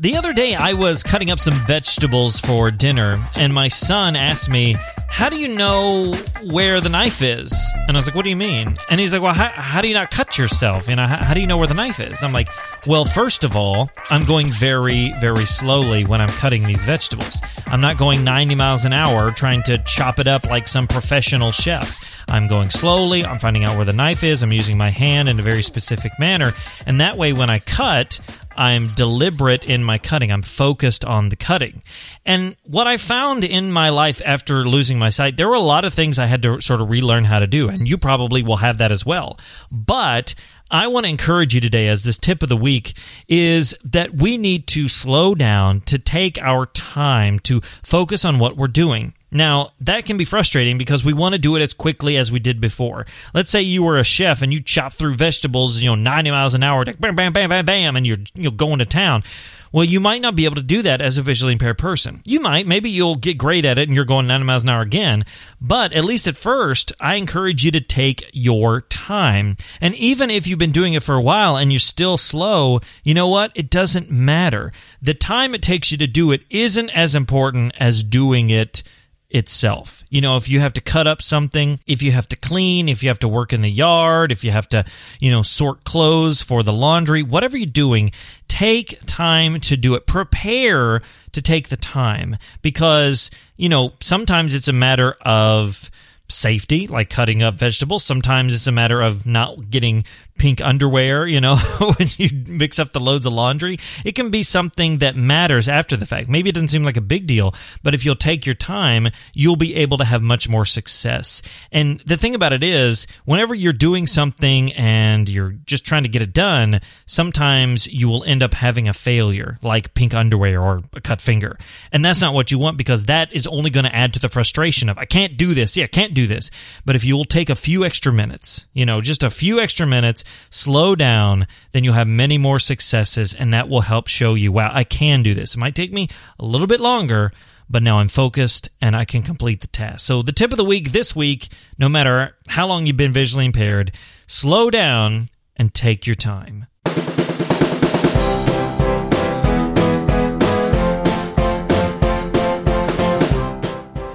The 0.00 0.16
other 0.16 0.32
day, 0.32 0.54
I 0.54 0.74
was 0.74 1.02
cutting 1.02 1.28
up 1.32 1.40
some 1.40 1.54
vegetables 1.66 2.38
for 2.38 2.70
dinner, 2.70 3.18
and 3.34 3.52
my 3.52 3.66
son 3.66 4.14
asked 4.14 4.48
me, 4.48 4.76
how 5.08 5.28
do 5.28 5.36
you 5.36 5.56
know 5.56 6.14
where 6.44 6.80
the 6.80 6.88
knife 6.88 7.20
is? 7.20 7.52
And 7.88 7.96
I 7.96 7.98
was 7.98 8.06
like, 8.06 8.14
what 8.14 8.22
do 8.22 8.30
you 8.30 8.36
mean? 8.36 8.78
And 8.88 9.00
he's 9.00 9.12
like, 9.12 9.22
well, 9.22 9.34
how, 9.34 9.48
how 9.48 9.82
do 9.82 9.88
you 9.88 9.94
not 9.94 10.12
cut 10.12 10.38
yourself? 10.38 10.88
You 10.88 10.94
know, 10.94 11.04
how, 11.04 11.24
how, 11.24 11.34
do 11.34 11.40
you 11.40 11.48
know 11.48 11.56
where 11.56 11.66
the 11.66 11.74
knife 11.74 11.98
is? 11.98 12.22
I'm 12.22 12.32
like, 12.32 12.48
well, 12.86 13.06
first 13.06 13.42
of 13.42 13.56
all, 13.56 13.90
I'm 14.08 14.22
going 14.22 14.48
very, 14.50 15.12
very 15.20 15.46
slowly 15.46 16.04
when 16.04 16.20
I'm 16.20 16.28
cutting 16.28 16.62
these 16.62 16.84
vegetables. 16.84 17.40
I'm 17.66 17.80
not 17.80 17.98
going 17.98 18.22
90 18.22 18.54
miles 18.54 18.84
an 18.84 18.92
hour 18.92 19.32
trying 19.32 19.64
to 19.64 19.78
chop 19.78 20.20
it 20.20 20.28
up 20.28 20.44
like 20.44 20.68
some 20.68 20.86
professional 20.86 21.50
chef. 21.50 22.04
I'm 22.28 22.46
going 22.46 22.70
slowly. 22.70 23.24
I'm 23.24 23.40
finding 23.40 23.64
out 23.64 23.74
where 23.74 23.86
the 23.86 23.92
knife 23.92 24.22
is. 24.22 24.44
I'm 24.44 24.52
using 24.52 24.76
my 24.76 24.90
hand 24.90 25.28
in 25.28 25.40
a 25.40 25.42
very 25.42 25.62
specific 25.62 26.12
manner. 26.20 26.52
And 26.86 27.00
that 27.00 27.16
way, 27.16 27.32
when 27.32 27.50
I 27.50 27.58
cut, 27.58 28.20
I'm 28.58 28.88
deliberate 28.88 29.64
in 29.64 29.84
my 29.84 29.98
cutting. 29.98 30.32
I'm 30.32 30.42
focused 30.42 31.04
on 31.04 31.28
the 31.28 31.36
cutting. 31.36 31.80
And 32.26 32.56
what 32.64 32.88
I 32.88 32.96
found 32.96 33.44
in 33.44 33.70
my 33.70 33.90
life 33.90 34.20
after 34.24 34.64
losing 34.64 34.98
my 34.98 35.10
sight, 35.10 35.36
there 35.36 35.48
were 35.48 35.54
a 35.54 35.60
lot 35.60 35.84
of 35.84 35.94
things 35.94 36.18
I 36.18 36.26
had 36.26 36.42
to 36.42 36.60
sort 36.60 36.80
of 36.80 36.90
relearn 36.90 37.22
how 37.22 37.38
to 37.38 37.46
do. 37.46 37.68
And 37.68 37.88
you 37.88 37.96
probably 37.96 38.42
will 38.42 38.56
have 38.56 38.78
that 38.78 38.90
as 38.90 39.06
well. 39.06 39.38
But 39.70 40.34
I 40.70 40.88
want 40.88 41.06
to 41.06 41.10
encourage 41.10 41.54
you 41.54 41.60
today 41.60 41.86
as 41.86 42.02
this 42.02 42.18
tip 42.18 42.42
of 42.42 42.48
the 42.48 42.56
week 42.56 42.94
is 43.28 43.78
that 43.84 44.14
we 44.14 44.36
need 44.36 44.66
to 44.68 44.88
slow 44.88 45.36
down 45.36 45.80
to 45.82 45.96
take 45.96 46.36
our 46.42 46.66
time 46.66 47.38
to 47.40 47.60
focus 47.60 48.24
on 48.24 48.40
what 48.40 48.56
we're 48.56 48.66
doing. 48.66 49.14
Now, 49.30 49.70
that 49.80 50.06
can 50.06 50.16
be 50.16 50.24
frustrating 50.24 50.78
because 50.78 51.04
we 51.04 51.12
want 51.12 51.34
to 51.34 51.38
do 51.38 51.56
it 51.56 51.62
as 51.62 51.74
quickly 51.74 52.16
as 52.16 52.32
we 52.32 52.38
did 52.38 52.60
before. 52.60 53.06
Let's 53.34 53.50
say 53.50 53.60
you 53.60 53.82
were 53.82 53.98
a 53.98 54.04
chef 54.04 54.40
and 54.40 54.52
you 54.52 54.60
chop 54.60 54.94
through 54.94 55.14
vegetables, 55.14 55.80
you 55.80 55.90
know, 55.90 55.94
90 55.94 56.30
miles 56.30 56.54
an 56.54 56.62
hour, 56.62 56.84
bam, 56.84 57.14
bam, 57.14 57.32
bam, 57.32 57.50
bam, 57.50 57.64
bam, 57.66 57.96
and 57.96 58.06
you're, 58.06 58.18
you're 58.34 58.52
going 58.52 58.78
to 58.78 58.86
town. 58.86 59.22
Well, 59.70 59.84
you 59.84 60.00
might 60.00 60.22
not 60.22 60.34
be 60.34 60.46
able 60.46 60.56
to 60.56 60.62
do 60.62 60.80
that 60.82 61.02
as 61.02 61.18
a 61.18 61.22
visually 61.22 61.52
impaired 61.52 61.76
person. 61.76 62.22
You 62.24 62.40
might, 62.40 62.66
maybe 62.66 62.88
you'll 62.88 63.16
get 63.16 63.36
great 63.36 63.64
at 63.64 63.78
it 63.78 63.88
and 63.88 63.94
you're 63.94 64.06
going 64.06 64.26
90 64.26 64.44
miles 64.46 64.62
an 64.62 64.70
hour 64.70 64.80
again. 64.80 65.24
But 65.60 65.92
at 65.92 66.04
least 66.04 66.26
at 66.26 66.36
first, 66.36 66.92
I 67.00 67.16
encourage 67.16 67.64
you 67.64 67.70
to 67.72 67.80
take 67.80 68.30
your 68.32 68.80
time. 68.80 69.56
And 69.80 69.94
even 69.96 70.30
if 70.30 70.46
you've 70.46 70.58
been 70.58 70.72
doing 70.72 70.94
it 70.94 71.02
for 71.02 71.14
a 71.14 71.20
while 71.20 71.56
and 71.56 71.70
you're 71.70 71.80
still 71.80 72.16
slow, 72.16 72.80
you 73.04 73.12
know 73.12 73.28
what? 73.28 73.52
It 73.54 73.68
doesn't 73.68 74.10
matter. 74.10 74.72
The 75.02 75.14
time 75.14 75.54
it 75.54 75.62
takes 75.62 75.92
you 75.92 75.98
to 75.98 76.06
do 76.06 76.32
it 76.32 76.44
isn't 76.48 76.90
as 76.90 77.14
important 77.14 77.74
as 77.78 78.02
doing 78.02 78.48
it 78.48 78.82
itself. 79.30 80.04
You 80.08 80.20
know, 80.20 80.36
if 80.36 80.48
you 80.48 80.60
have 80.60 80.72
to 80.74 80.80
cut 80.80 81.06
up 81.06 81.20
something, 81.20 81.80
if 81.86 82.02
you 82.02 82.12
have 82.12 82.28
to 82.28 82.36
clean, 82.36 82.88
if 82.88 83.02
you 83.02 83.08
have 83.10 83.18
to 83.20 83.28
work 83.28 83.52
in 83.52 83.60
the 83.60 83.70
yard, 83.70 84.32
if 84.32 84.42
you 84.42 84.50
have 84.50 84.68
to, 84.70 84.84
you 85.20 85.30
know, 85.30 85.42
sort 85.42 85.84
clothes 85.84 86.42
for 86.42 86.62
the 86.62 86.72
laundry, 86.72 87.22
whatever 87.22 87.56
you're 87.56 87.66
doing, 87.66 88.10
take 88.48 88.98
time 89.06 89.60
to 89.60 89.76
do 89.76 89.94
it. 89.94 90.06
Prepare 90.06 91.02
to 91.32 91.42
take 91.42 91.68
the 91.68 91.76
time 91.76 92.36
because, 92.62 93.30
you 93.56 93.68
know, 93.68 93.92
sometimes 94.00 94.54
it's 94.54 94.68
a 94.68 94.72
matter 94.72 95.16
of 95.22 95.90
safety, 96.30 96.86
like 96.86 97.10
cutting 97.10 97.42
up 97.42 97.54
vegetables. 97.54 98.04
Sometimes 98.04 98.54
it's 98.54 98.66
a 98.66 98.72
matter 98.72 99.00
of 99.00 99.26
not 99.26 99.70
getting 99.70 100.04
pink 100.38 100.60
underwear, 100.60 101.26
you 101.26 101.40
know, 101.40 101.56
when 101.78 102.08
you 102.16 102.28
mix 102.46 102.78
up 102.78 102.92
the 102.92 103.00
loads 103.00 103.26
of 103.26 103.32
laundry. 103.32 103.78
It 104.04 104.14
can 104.14 104.30
be 104.30 104.42
something 104.42 104.98
that 104.98 105.16
matters 105.16 105.68
after 105.68 105.96
the 105.96 106.06
fact. 106.06 106.28
Maybe 106.28 106.50
it 106.50 106.54
doesn't 106.54 106.68
seem 106.68 106.84
like 106.84 106.96
a 106.96 107.02
big 107.02 107.26
deal, 107.26 107.54
but 107.82 107.94
if 107.94 108.04
you'll 108.04 108.14
take 108.14 108.46
your 108.46 108.54
time, 108.54 109.08
you'll 109.34 109.56
be 109.56 109.74
able 109.76 109.98
to 109.98 110.04
have 110.04 110.22
much 110.22 110.48
more 110.48 110.64
success. 110.64 111.42
And 111.72 112.00
the 112.00 112.16
thing 112.16 112.34
about 112.34 112.52
it 112.52 112.62
is, 112.62 113.06
whenever 113.24 113.54
you're 113.54 113.72
doing 113.72 114.06
something 114.06 114.72
and 114.72 115.28
you're 115.28 115.56
just 115.66 115.84
trying 115.84 116.04
to 116.04 116.08
get 116.08 116.22
it 116.22 116.32
done, 116.32 116.80
sometimes 117.06 117.86
you 117.86 118.08
will 118.08 118.24
end 118.24 118.42
up 118.42 118.54
having 118.54 118.88
a 118.88 118.92
failure, 118.92 119.58
like 119.62 119.94
pink 119.94 120.14
underwear 120.14 120.60
or 120.62 120.82
a 120.94 121.00
cut 121.00 121.20
finger. 121.20 121.58
And 121.92 122.04
that's 122.04 122.20
not 122.20 122.34
what 122.34 122.50
you 122.50 122.58
want 122.58 122.78
because 122.78 123.04
that 123.04 123.32
is 123.32 123.46
only 123.46 123.70
going 123.70 123.84
to 123.84 123.94
add 123.94 124.14
to 124.14 124.20
the 124.20 124.28
frustration 124.28 124.88
of, 124.88 124.98
I 124.98 125.04
can't 125.04 125.36
do 125.36 125.54
this. 125.54 125.76
Yeah, 125.76 125.84
I 125.84 125.88
can't 125.88 126.14
do 126.14 126.26
this. 126.26 126.50
But 126.84 126.96
if 126.96 127.04
you'll 127.04 127.24
take 127.24 127.50
a 127.50 127.56
few 127.56 127.84
extra 127.84 128.12
minutes, 128.12 128.66
you 128.72 128.86
know, 128.86 129.00
just 129.00 129.22
a 129.22 129.30
few 129.30 129.60
extra 129.60 129.86
minutes, 129.86 130.24
slow 130.50 130.94
down, 130.94 131.46
then 131.72 131.84
you'll 131.84 131.94
have 131.94 132.08
many 132.08 132.38
more 132.38 132.58
successes, 132.58 133.34
and 133.34 133.52
that 133.52 133.68
will 133.68 133.82
help 133.82 134.08
show 134.08 134.34
you, 134.34 134.52
wow, 134.52 134.70
I 134.72 134.84
can 134.84 135.22
do 135.22 135.34
this. 135.34 135.54
It 135.54 135.58
might 135.58 135.74
take 135.74 135.92
me 135.92 136.08
a 136.38 136.44
little 136.44 136.66
bit 136.66 136.80
longer, 136.80 137.32
but 137.68 137.82
now 137.82 137.98
I'm 137.98 138.08
focused 138.08 138.70
and 138.80 138.96
I 138.96 139.04
can 139.04 139.22
complete 139.22 139.60
the 139.60 139.66
task. 139.66 140.06
So, 140.06 140.22
the 140.22 140.32
tip 140.32 140.52
of 140.52 140.56
the 140.56 140.64
week 140.64 140.92
this 140.92 141.14
week, 141.14 141.48
no 141.78 141.88
matter 141.88 142.36
how 142.48 142.66
long 142.66 142.86
you've 142.86 142.96
been 142.96 143.12
visually 143.12 143.44
impaired, 143.44 143.92
slow 144.26 144.70
down 144.70 145.28
and 145.56 145.74
take 145.74 146.06
your 146.06 146.16
time. 146.16 146.66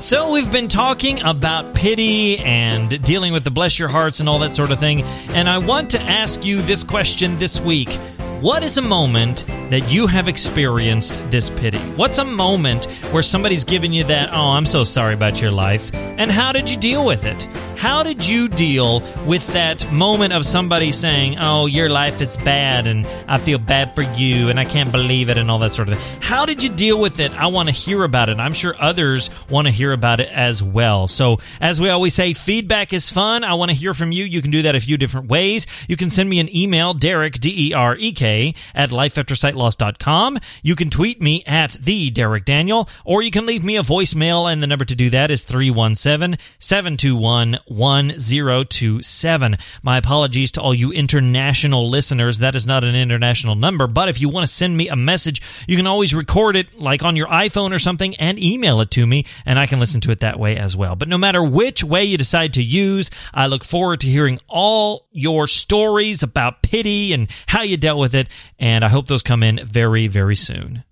So, 0.04 0.34
we've 0.34 0.52
been 0.52 0.68
talking 0.68 1.24
about 1.24 1.76
pity 1.76 2.38
and 2.40 3.02
dealing 3.04 3.32
with 3.32 3.46
the 3.46 3.52
bless 3.52 3.80
your 3.80 3.88
hearts 3.88 4.20
and 4.20 4.28
all 4.28 4.40
that 4.40 4.54
sort 4.54 4.72
of 4.72 4.78
thing. 4.78 5.04
And 5.30 5.48
I 5.48 5.60
want 5.60 5.92
to 5.92 6.02
ask 6.02 6.44
you 6.44 6.62
this 6.62 6.84
question 6.84 7.40
this 7.40 7.62
week 7.62 7.90
What 8.42 8.64
is 8.64 8.78
a 8.78 8.82
moment 8.82 9.46
that 9.70 9.94
you 9.94 10.08
have 10.08 10.28
experienced 10.28 11.32
this 11.32 11.50
pity? 11.50 11.78
What's 11.96 12.18
a 12.18 12.26
moment 12.26 12.86
where 13.12 13.24
somebody's 13.24 13.64
given 13.64 13.94
you 13.94 14.04
that, 14.06 14.30
oh, 14.32 14.52
I'm 14.52 14.66
so 14.66 14.84
sorry 14.84 15.14
about 15.14 15.42
your 15.42 15.52
life? 15.52 15.92
And 15.94 16.30
how 16.32 16.52
did 16.52 16.70
you 16.70 16.78
deal 16.78 17.06
with 17.06 17.26
it? 17.26 17.48
How 17.84 18.02
did 18.02 18.26
you 18.26 18.48
deal 18.48 19.02
with 19.26 19.46
that 19.48 19.92
moment 19.92 20.32
of 20.32 20.46
somebody 20.46 20.94
saying, 20.94 21.36
"Oh, 21.38 21.66
your 21.66 21.90
life 21.90 22.22
is 22.22 22.38
bad 22.38 22.88
and 22.88 23.06
I 23.28 23.38
feel 23.38 23.58
bad 23.58 23.94
for 23.94 24.04
you 24.04 24.48
and 24.48 24.58
I 24.58 24.64
can't 24.64 24.90
believe 24.90 25.28
it" 25.28 25.38
and 25.38 25.52
all 25.52 25.60
that 25.60 25.74
sort 25.74 25.90
of 25.90 26.00
thing? 26.00 26.22
How 26.22 26.46
did 26.46 26.64
you 26.64 26.70
deal 26.70 26.98
with 26.98 27.20
it? 27.20 27.38
I 27.38 27.48
want 27.48 27.68
to 27.68 27.76
hear 27.76 28.06
about 28.06 28.30
it. 28.30 28.38
I'm 28.38 28.54
sure 28.54 28.74
others 28.80 29.30
want 29.50 29.68
to 29.68 29.74
hear 29.74 29.92
about 29.92 30.22
it 30.22 30.30
as 30.32 30.64
well. 30.64 31.10
So, 31.10 31.40
as 31.60 31.82
we 31.82 31.90
always 31.90 32.14
say, 32.14 32.32
feedback 32.32 32.94
is 32.94 33.10
fun. 33.10 33.44
I 33.44 33.56
want 33.56 33.70
to 33.72 33.76
hear 33.76 33.94
from 33.94 34.14
you. 34.14 34.24
You 34.24 34.42
can 34.42 34.52
do 34.52 34.62
that 34.62 34.76
a 34.76 34.80
few 34.80 34.98
different 34.98 35.28
ways. 35.28 35.68
You 35.90 35.98
can 35.98 36.10
send 36.10 36.30
me 36.30 36.40
an 36.40 36.56
email, 36.56 36.94
Derek 36.94 37.42
D 37.42 37.70
E 37.70 37.74
R 37.74 37.98
E 38.00 38.14
K 38.14 38.54
at 38.74 38.92
lifeaftersightloss.com. 39.54 40.40
You 40.62 40.76
can 40.76 40.90
tweet 40.90 41.22
me 41.22 41.44
at 41.46 41.74
the 41.74 42.10
Derek 42.10 42.46
Daniel, 42.46 42.90
or 43.06 43.22
you 43.22 43.32
can 43.32 43.46
leave 43.46 43.64
me 43.64 43.78
a 43.78 43.82
voicemail, 43.82 44.52
and 44.52 44.62
the 44.62 44.68
number 44.68 44.86
to 44.86 44.96
do 44.96 45.10
that 45.10 45.32
is 45.32 45.44
317 45.44 46.38
721 46.60 47.60
1027. 47.68 49.58
My 49.84 49.98
apologies 49.98 50.52
to 50.54 50.62
all 50.62 50.74
you 50.74 50.92
international 50.92 51.90
listeners. 51.90 52.40
That 52.40 52.56
is 52.56 52.66
not 52.66 52.84
an 52.84 52.96
international 52.96 53.56
number, 53.56 53.88
but 53.88 54.10
if 54.10 54.20
you 54.20 54.30
want 54.30 54.48
to 54.48 54.54
send 54.54 54.78
me 54.78 54.90
a 54.90 54.96
message, 54.96 55.42
you 55.68 55.78
can 55.78 55.88
always 55.88 56.14
record 56.14 56.56
it 56.56 56.80
like 56.80 57.04
on 57.04 57.16
your 57.16 57.28
iPhone 57.28 57.74
or 57.74 57.80
something 57.80 58.16
and 58.18 58.40
email 58.40 58.82
it 58.82 58.92
to 58.92 59.06
me, 59.06 59.26
and 59.46 59.60
I 59.60 59.66
can 59.66 59.80
listen 59.80 60.02
to 60.02 60.12
it 60.12 60.20
that 60.22 60.40
way 60.40 60.58
as 60.58 60.76
well. 60.76 60.96
But 60.96 61.08
no 61.08 61.18
matter 61.18 61.44
which 61.44 61.84
way 61.84 62.04
you 62.04 62.18
decide 62.18 62.54
to 62.54 62.64
use, 62.64 63.10
I 63.34 63.48
look 63.48 63.64
forward 63.64 64.02
to 64.02 64.08
hearing 64.08 64.40
all 64.48 65.06
your 65.12 65.48
stories 65.48 66.24
about 66.24 66.62
pity 66.62 67.14
and 67.14 67.30
how 67.48 67.62
you 67.62 67.78
dealt 67.78 68.00
with 68.00 68.16
it, 68.16 68.30
and 68.60 68.84
I 68.84 68.90
hope 68.90 69.08
those 69.08 69.24
come 69.24 69.43
in 69.44 69.64
very, 69.66 70.08
very 70.08 70.36
soon. 70.36 70.84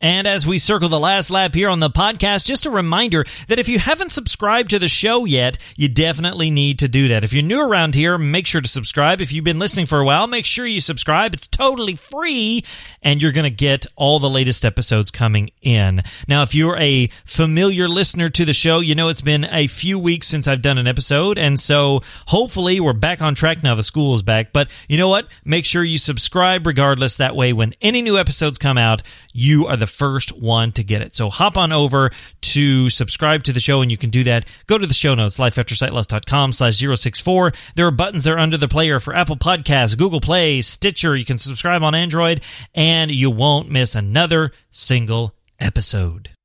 And 0.00 0.26
as 0.26 0.46
we 0.46 0.58
circle 0.58 0.90
the 0.90 1.00
last 1.00 1.30
lap 1.30 1.54
here 1.54 1.70
on 1.70 1.80
the 1.80 1.88
podcast, 1.88 2.44
just 2.44 2.66
a 2.66 2.70
reminder 2.70 3.24
that 3.48 3.58
if 3.58 3.66
you 3.66 3.78
haven't 3.78 4.12
subscribed 4.12 4.68
to 4.70 4.78
the 4.78 4.88
show 4.88 5.24
yet, 5.24 5.56
you 5.74 5.88
definitely 5.88 6.50
need 6.50 6.78
to 6.80 6.88
do 6.88 7.08
that. 7.08 7.24
If 7.24 7.32
you're 7.32 7.42
new 7.42 7.62
around 7.62 7.94
here, 7.94 8.18
make 8.18 8.46
sure 8.46 8.60
to 8.60 8.68
subscribe. 8.68 9.22
If 9.22 9.32
you've 9.32 9.44
been 9.44 9.58
listening 9.58 9.86
for 9.86 9.98
a 9.98 10.04
while, 10.04 10.26
make 10.26 10.44
sure 10.44 10.66
you 10.66 10.82
subscribe. 10.82 11.32
It's 11.32 11.46
totally 11.46 11.96
free 11.96 12.62
and 13.00 13.22
you're 13.22 13.32
going 13.32 13.44
to 13.44 13.50
get 13.50 13.86
all 13.96 14.18
the 14.18 14.28
latest 14.28 14.66
episodes 14.66 15.10
coming 15.10 15.50
in. 15.62 16.02
Now, 16.28 16.42
if 16.42 16.54
you're 16.54 16.76
a 16.76 17.06
familiar 17.24 17.88
listener 17.88 18.28
to 18.28 18.44
the 18.44 18.52
show, 18.52 18.80
you 18.80 18.94
know 18.94 19.08
it's 19.08 19.22
been 19.22 19.46
a 19.50 19.66
few 19.66 19.98
weeks 19.98 20.26
since 20.26 20.46
I've 20.46 20.60
done 20.60 20.76
an 20.76 20.86
episode. 20.86 21.38
And 21.38 21.58
so 21.58 22.02
hopefully 22.26 22.80
we're 22.80 22.92
back 22.92 23.22
on 23.22 23.34
track 23.34 23.62
now. 23.62 23.74
The 23.74 23.82
school 23.82 24.14
is 24.14 24.22
back. 24.22 24.52
But 24.52 24.68
you 24.90 24.98
know 24.98 25.08
what? 25.08 25.26
Make 25.42 25.64
sure 25.64 25.82
you 25.82 25.96
subscribe 25.96 26.66
regardless. 26.66 27.16
That 27.16 27.34
way, 27.34 27.54
when 27.54 27.72
any 27.80 28.02
new 28.02 28.18
episodes 28.18 28.58
come 28.58 28.76
out, 28.76 29.02
you 29.32 29.66
are 29.66 29.76
the 29.86 29.92
first 29.92 30.36
one 30.36 30.72
to 30.72 30.82
get 30.82 31.00
it. 31.00 31.14
So 31.14 31.30
hop 31.30 31.56
on 31.56 31.70
over 31.70 32.10
to 32.40 32.90
subscribe 32.90 33.44
to 33.44 33.52
the 33.52 33.60
show 33.60 33.82
and 33.82 33.90
you 33.90 33.96
can 33.96 34.10
do 34.10 34.24
that. 34.24 34.44
Go 34.66 34.78
to 34.78 34.86
the 34.86 34.94
show 34.94 35.14
notes, 35.14 35.38
lifeaftersightloss.com 35.38 36.52
slash 36.52 36.78
064. 36.78 37.52
There 37.76 37.86
are 37.86 37.92
buttons 37.92 38.24
there 38.24 38.38
under 38.38 38.56
the 38.56 38.68
player 38.68 38.98
for 38.98 39.14
Apple 39.14 39.36
Podcasts, 39.36 39.96
Google 39.96 40.20
Play, 40.20 40.62
Stitcher. 40.62 41.14
You 41.14 41.24
can 41.24 41.38
subscribe 41.38 41.82
on 41.82 41.94
Android 41.94 42.42
and 42.74 43.10
you 43.10 43.30
won't 43.30 43.70
miss 43.70 43.94
another 43.94 44.50
single 44.70 45.34
episode. 45.60 46.35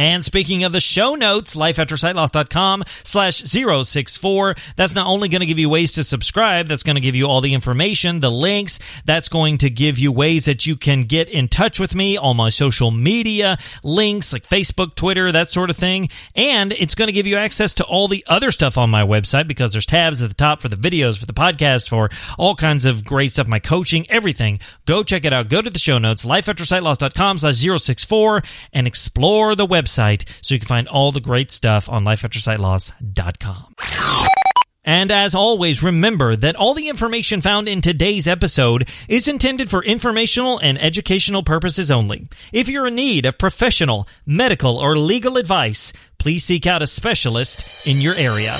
And 0.00 0.24
speaking 0.24 0.64
of 0.64 0.72
the 0.72 0.80
show 0.80 1.14
notes, 1.14 1.54
lifeaftersightloss.com 1.54 2.84
slash 3.04 3.36
064. 3.42 4.54
That's 4.74 4.94
not 4.94 5.06
only 5.06 5.28
going 5.28 5.40
to 5.40 5.46
give 5.46 5.58
you 5.58 5.68
ways 5.68 5.92
to 5.92 6.04
subscribe, 6.04 6.68
that's 6.68 6.82
going 6.82 6.94
to 6.94 7.02
give 7.02 7.14
you 7.14 7.26
all 7.26 7.42
the 7.42 7.52
information, 7.52 8.20
the 8.20 8.30
links. 8.30 8.78
That's 9.04 9.28
going 9.28 9.58
to 9.58 9.68
give 9.68 9.98
you 9.98 10.10
ways 10.10 10.46
that 10.46 10.64
you 10.64 10.76
can 10.76 11.02
get 11.02 11.28
in 11.28 11.48
touch 11.48 11.78
with 11.78 11.94
me, 11.94 12.16
all 12.16 12.32
my 12.32 12.48
social 12.48 12.90
media 12.90 13.58
links 13.84 14.32
like 14.32 14.44
Facebook, 14.48 14.94
Twitter, 14.94 15.30
that 15.32 15.50
sort 15.50 15.68
of 15.68 15.76
thing. 15.76 16.08
And 16.34 16.72
it's 16.72 16.94
going 16.94 17.08
to 17.08 17.12
give 17.12 17.26
you 17.26 17.36
access 17.36 17.74
to 17.74 17.84
all 17.84 18.08
the 18.08 18.24
other 18.26 18.50
stuff 18.50 18.78
on 18.78 18.88
my 18.88 19.04
website 19.04 19.48
because 19.48 19.72
there's 19.72 19.84
tabs 19.84 20.22
at 20.22 20.30
the 20.30 20.34
top 20.34 20.62
for 20.62 20.70
the 20.70 20.76
videos, 20.76 21.18
for 21.18 21.26
the 21.26 21.34
podcast, 21.34 21.90
for 21.90 22.08
all 22.38 22.54
kinds 22.54 22.86
of 22.86 23.04
great 23.04 23.32
stuff, 23.32 23.46
my 23.46 23.58
coaching, 23.58 24.06
everything. 24.08 24.60
Go 24.86 25.02
check 25.02 25.26
it 25.26 25.34
out. 25.34 25.50
Go 25.50 25.60
to 25.60 25.68
the 25.68 25.78
show 25.78 25.98
notes, 25.98 26.24
lifeaftersightloss.com 26.24 27.36
slash 27.36 27.56
064 27.56 28.40
and 28.72 28.86
explore 28.86 29.54
the 29.54 29.66
website 29.66 29.89
website 29.90 30.28
so 30.44 30.54
you 30.54 30.60
can 30.60 30.68
find 30.68 30.88
all 30.88 31.12
the 31.12 31.20
great 31.20 31.50
stuff 31.50 31.88
on 31.88 32.04
lifeaftersightloss.com. 32.04 33.74
And 34.82 35.12
as 35.12 35.34
always, 35.34 35.82
remember 35.82 36.34
that 36.36 36.56
all 36.56 36.72
the 36.72 36.88
information 36.88 37.42
found 37.42 37.68
in 37.68 37.82
today's 37.82 38.26
episode 38.26 38.88
is 39.08 39.28
intended 39.28 39.68
for 39.68 39.84
informational 39.84 40.58
and 40.58 40.80
educational 40.80 41.42
purposes 41.42 41.90
only. 41.90 42.28
If 42.50 42.68
you're 42.68 42.86
in 42.86 42.94
need 42.94 43.26
of 43.26 43.36
professional, 43.36 44.08
medical, 44.24 44.78
or 44.78 44.96
legal 44.96 45.36
advice, 45.36 45.92
please 46.18 46.44
seek 46.44 46.66
out 46.66 46.82
a 46.82 46.86
specialist 46.86 47.86
in 47.86 48.00
your 48.00 48.14
area. 48.14 48.56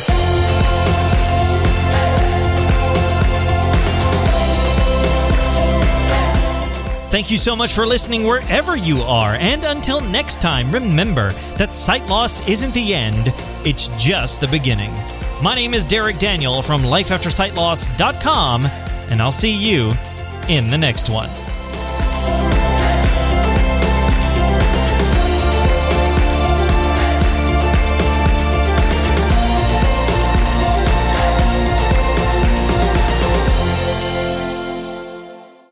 Thank 7.10 7.32
you 7.32 7.38
so 7.38 7.56
much 7.56 7.72
for 7.72 7.86
listening 7.86 8.22
wherever 8.22 8.76
you 8.76 9.02
are. 9.02 9.34
And 9.34 9.64
until 9.64 10.00
next 10.00 10.40
time, 10.40 10.70
remember 10.70 11.32
that 11.58 11.74
sight 11.74 12.06
loss 12.06 12.46
isn't 12.48 12.72
the 12.72 12.94
end, 12.94 13.34
it's 13.64 13.88
just 13.98 14.40
the 14.40 14.46
beginning. 14.46 14.92
My 15.42 15.56
name 15.56 15.74
is 15.74 15.84
Derek 15.84 16.20
Daniel 16.20 16.62
from 16.62 16.82
lifeaftersightloss.com, 16.82 18.66
and 19.10 19.20
I'll 19.20 19.32
see 19.32 19.52
you 19.52 19.92
in 20.48 20.70
the 20.70 20.78
next 20.78 21.10
one. 21.10 21.28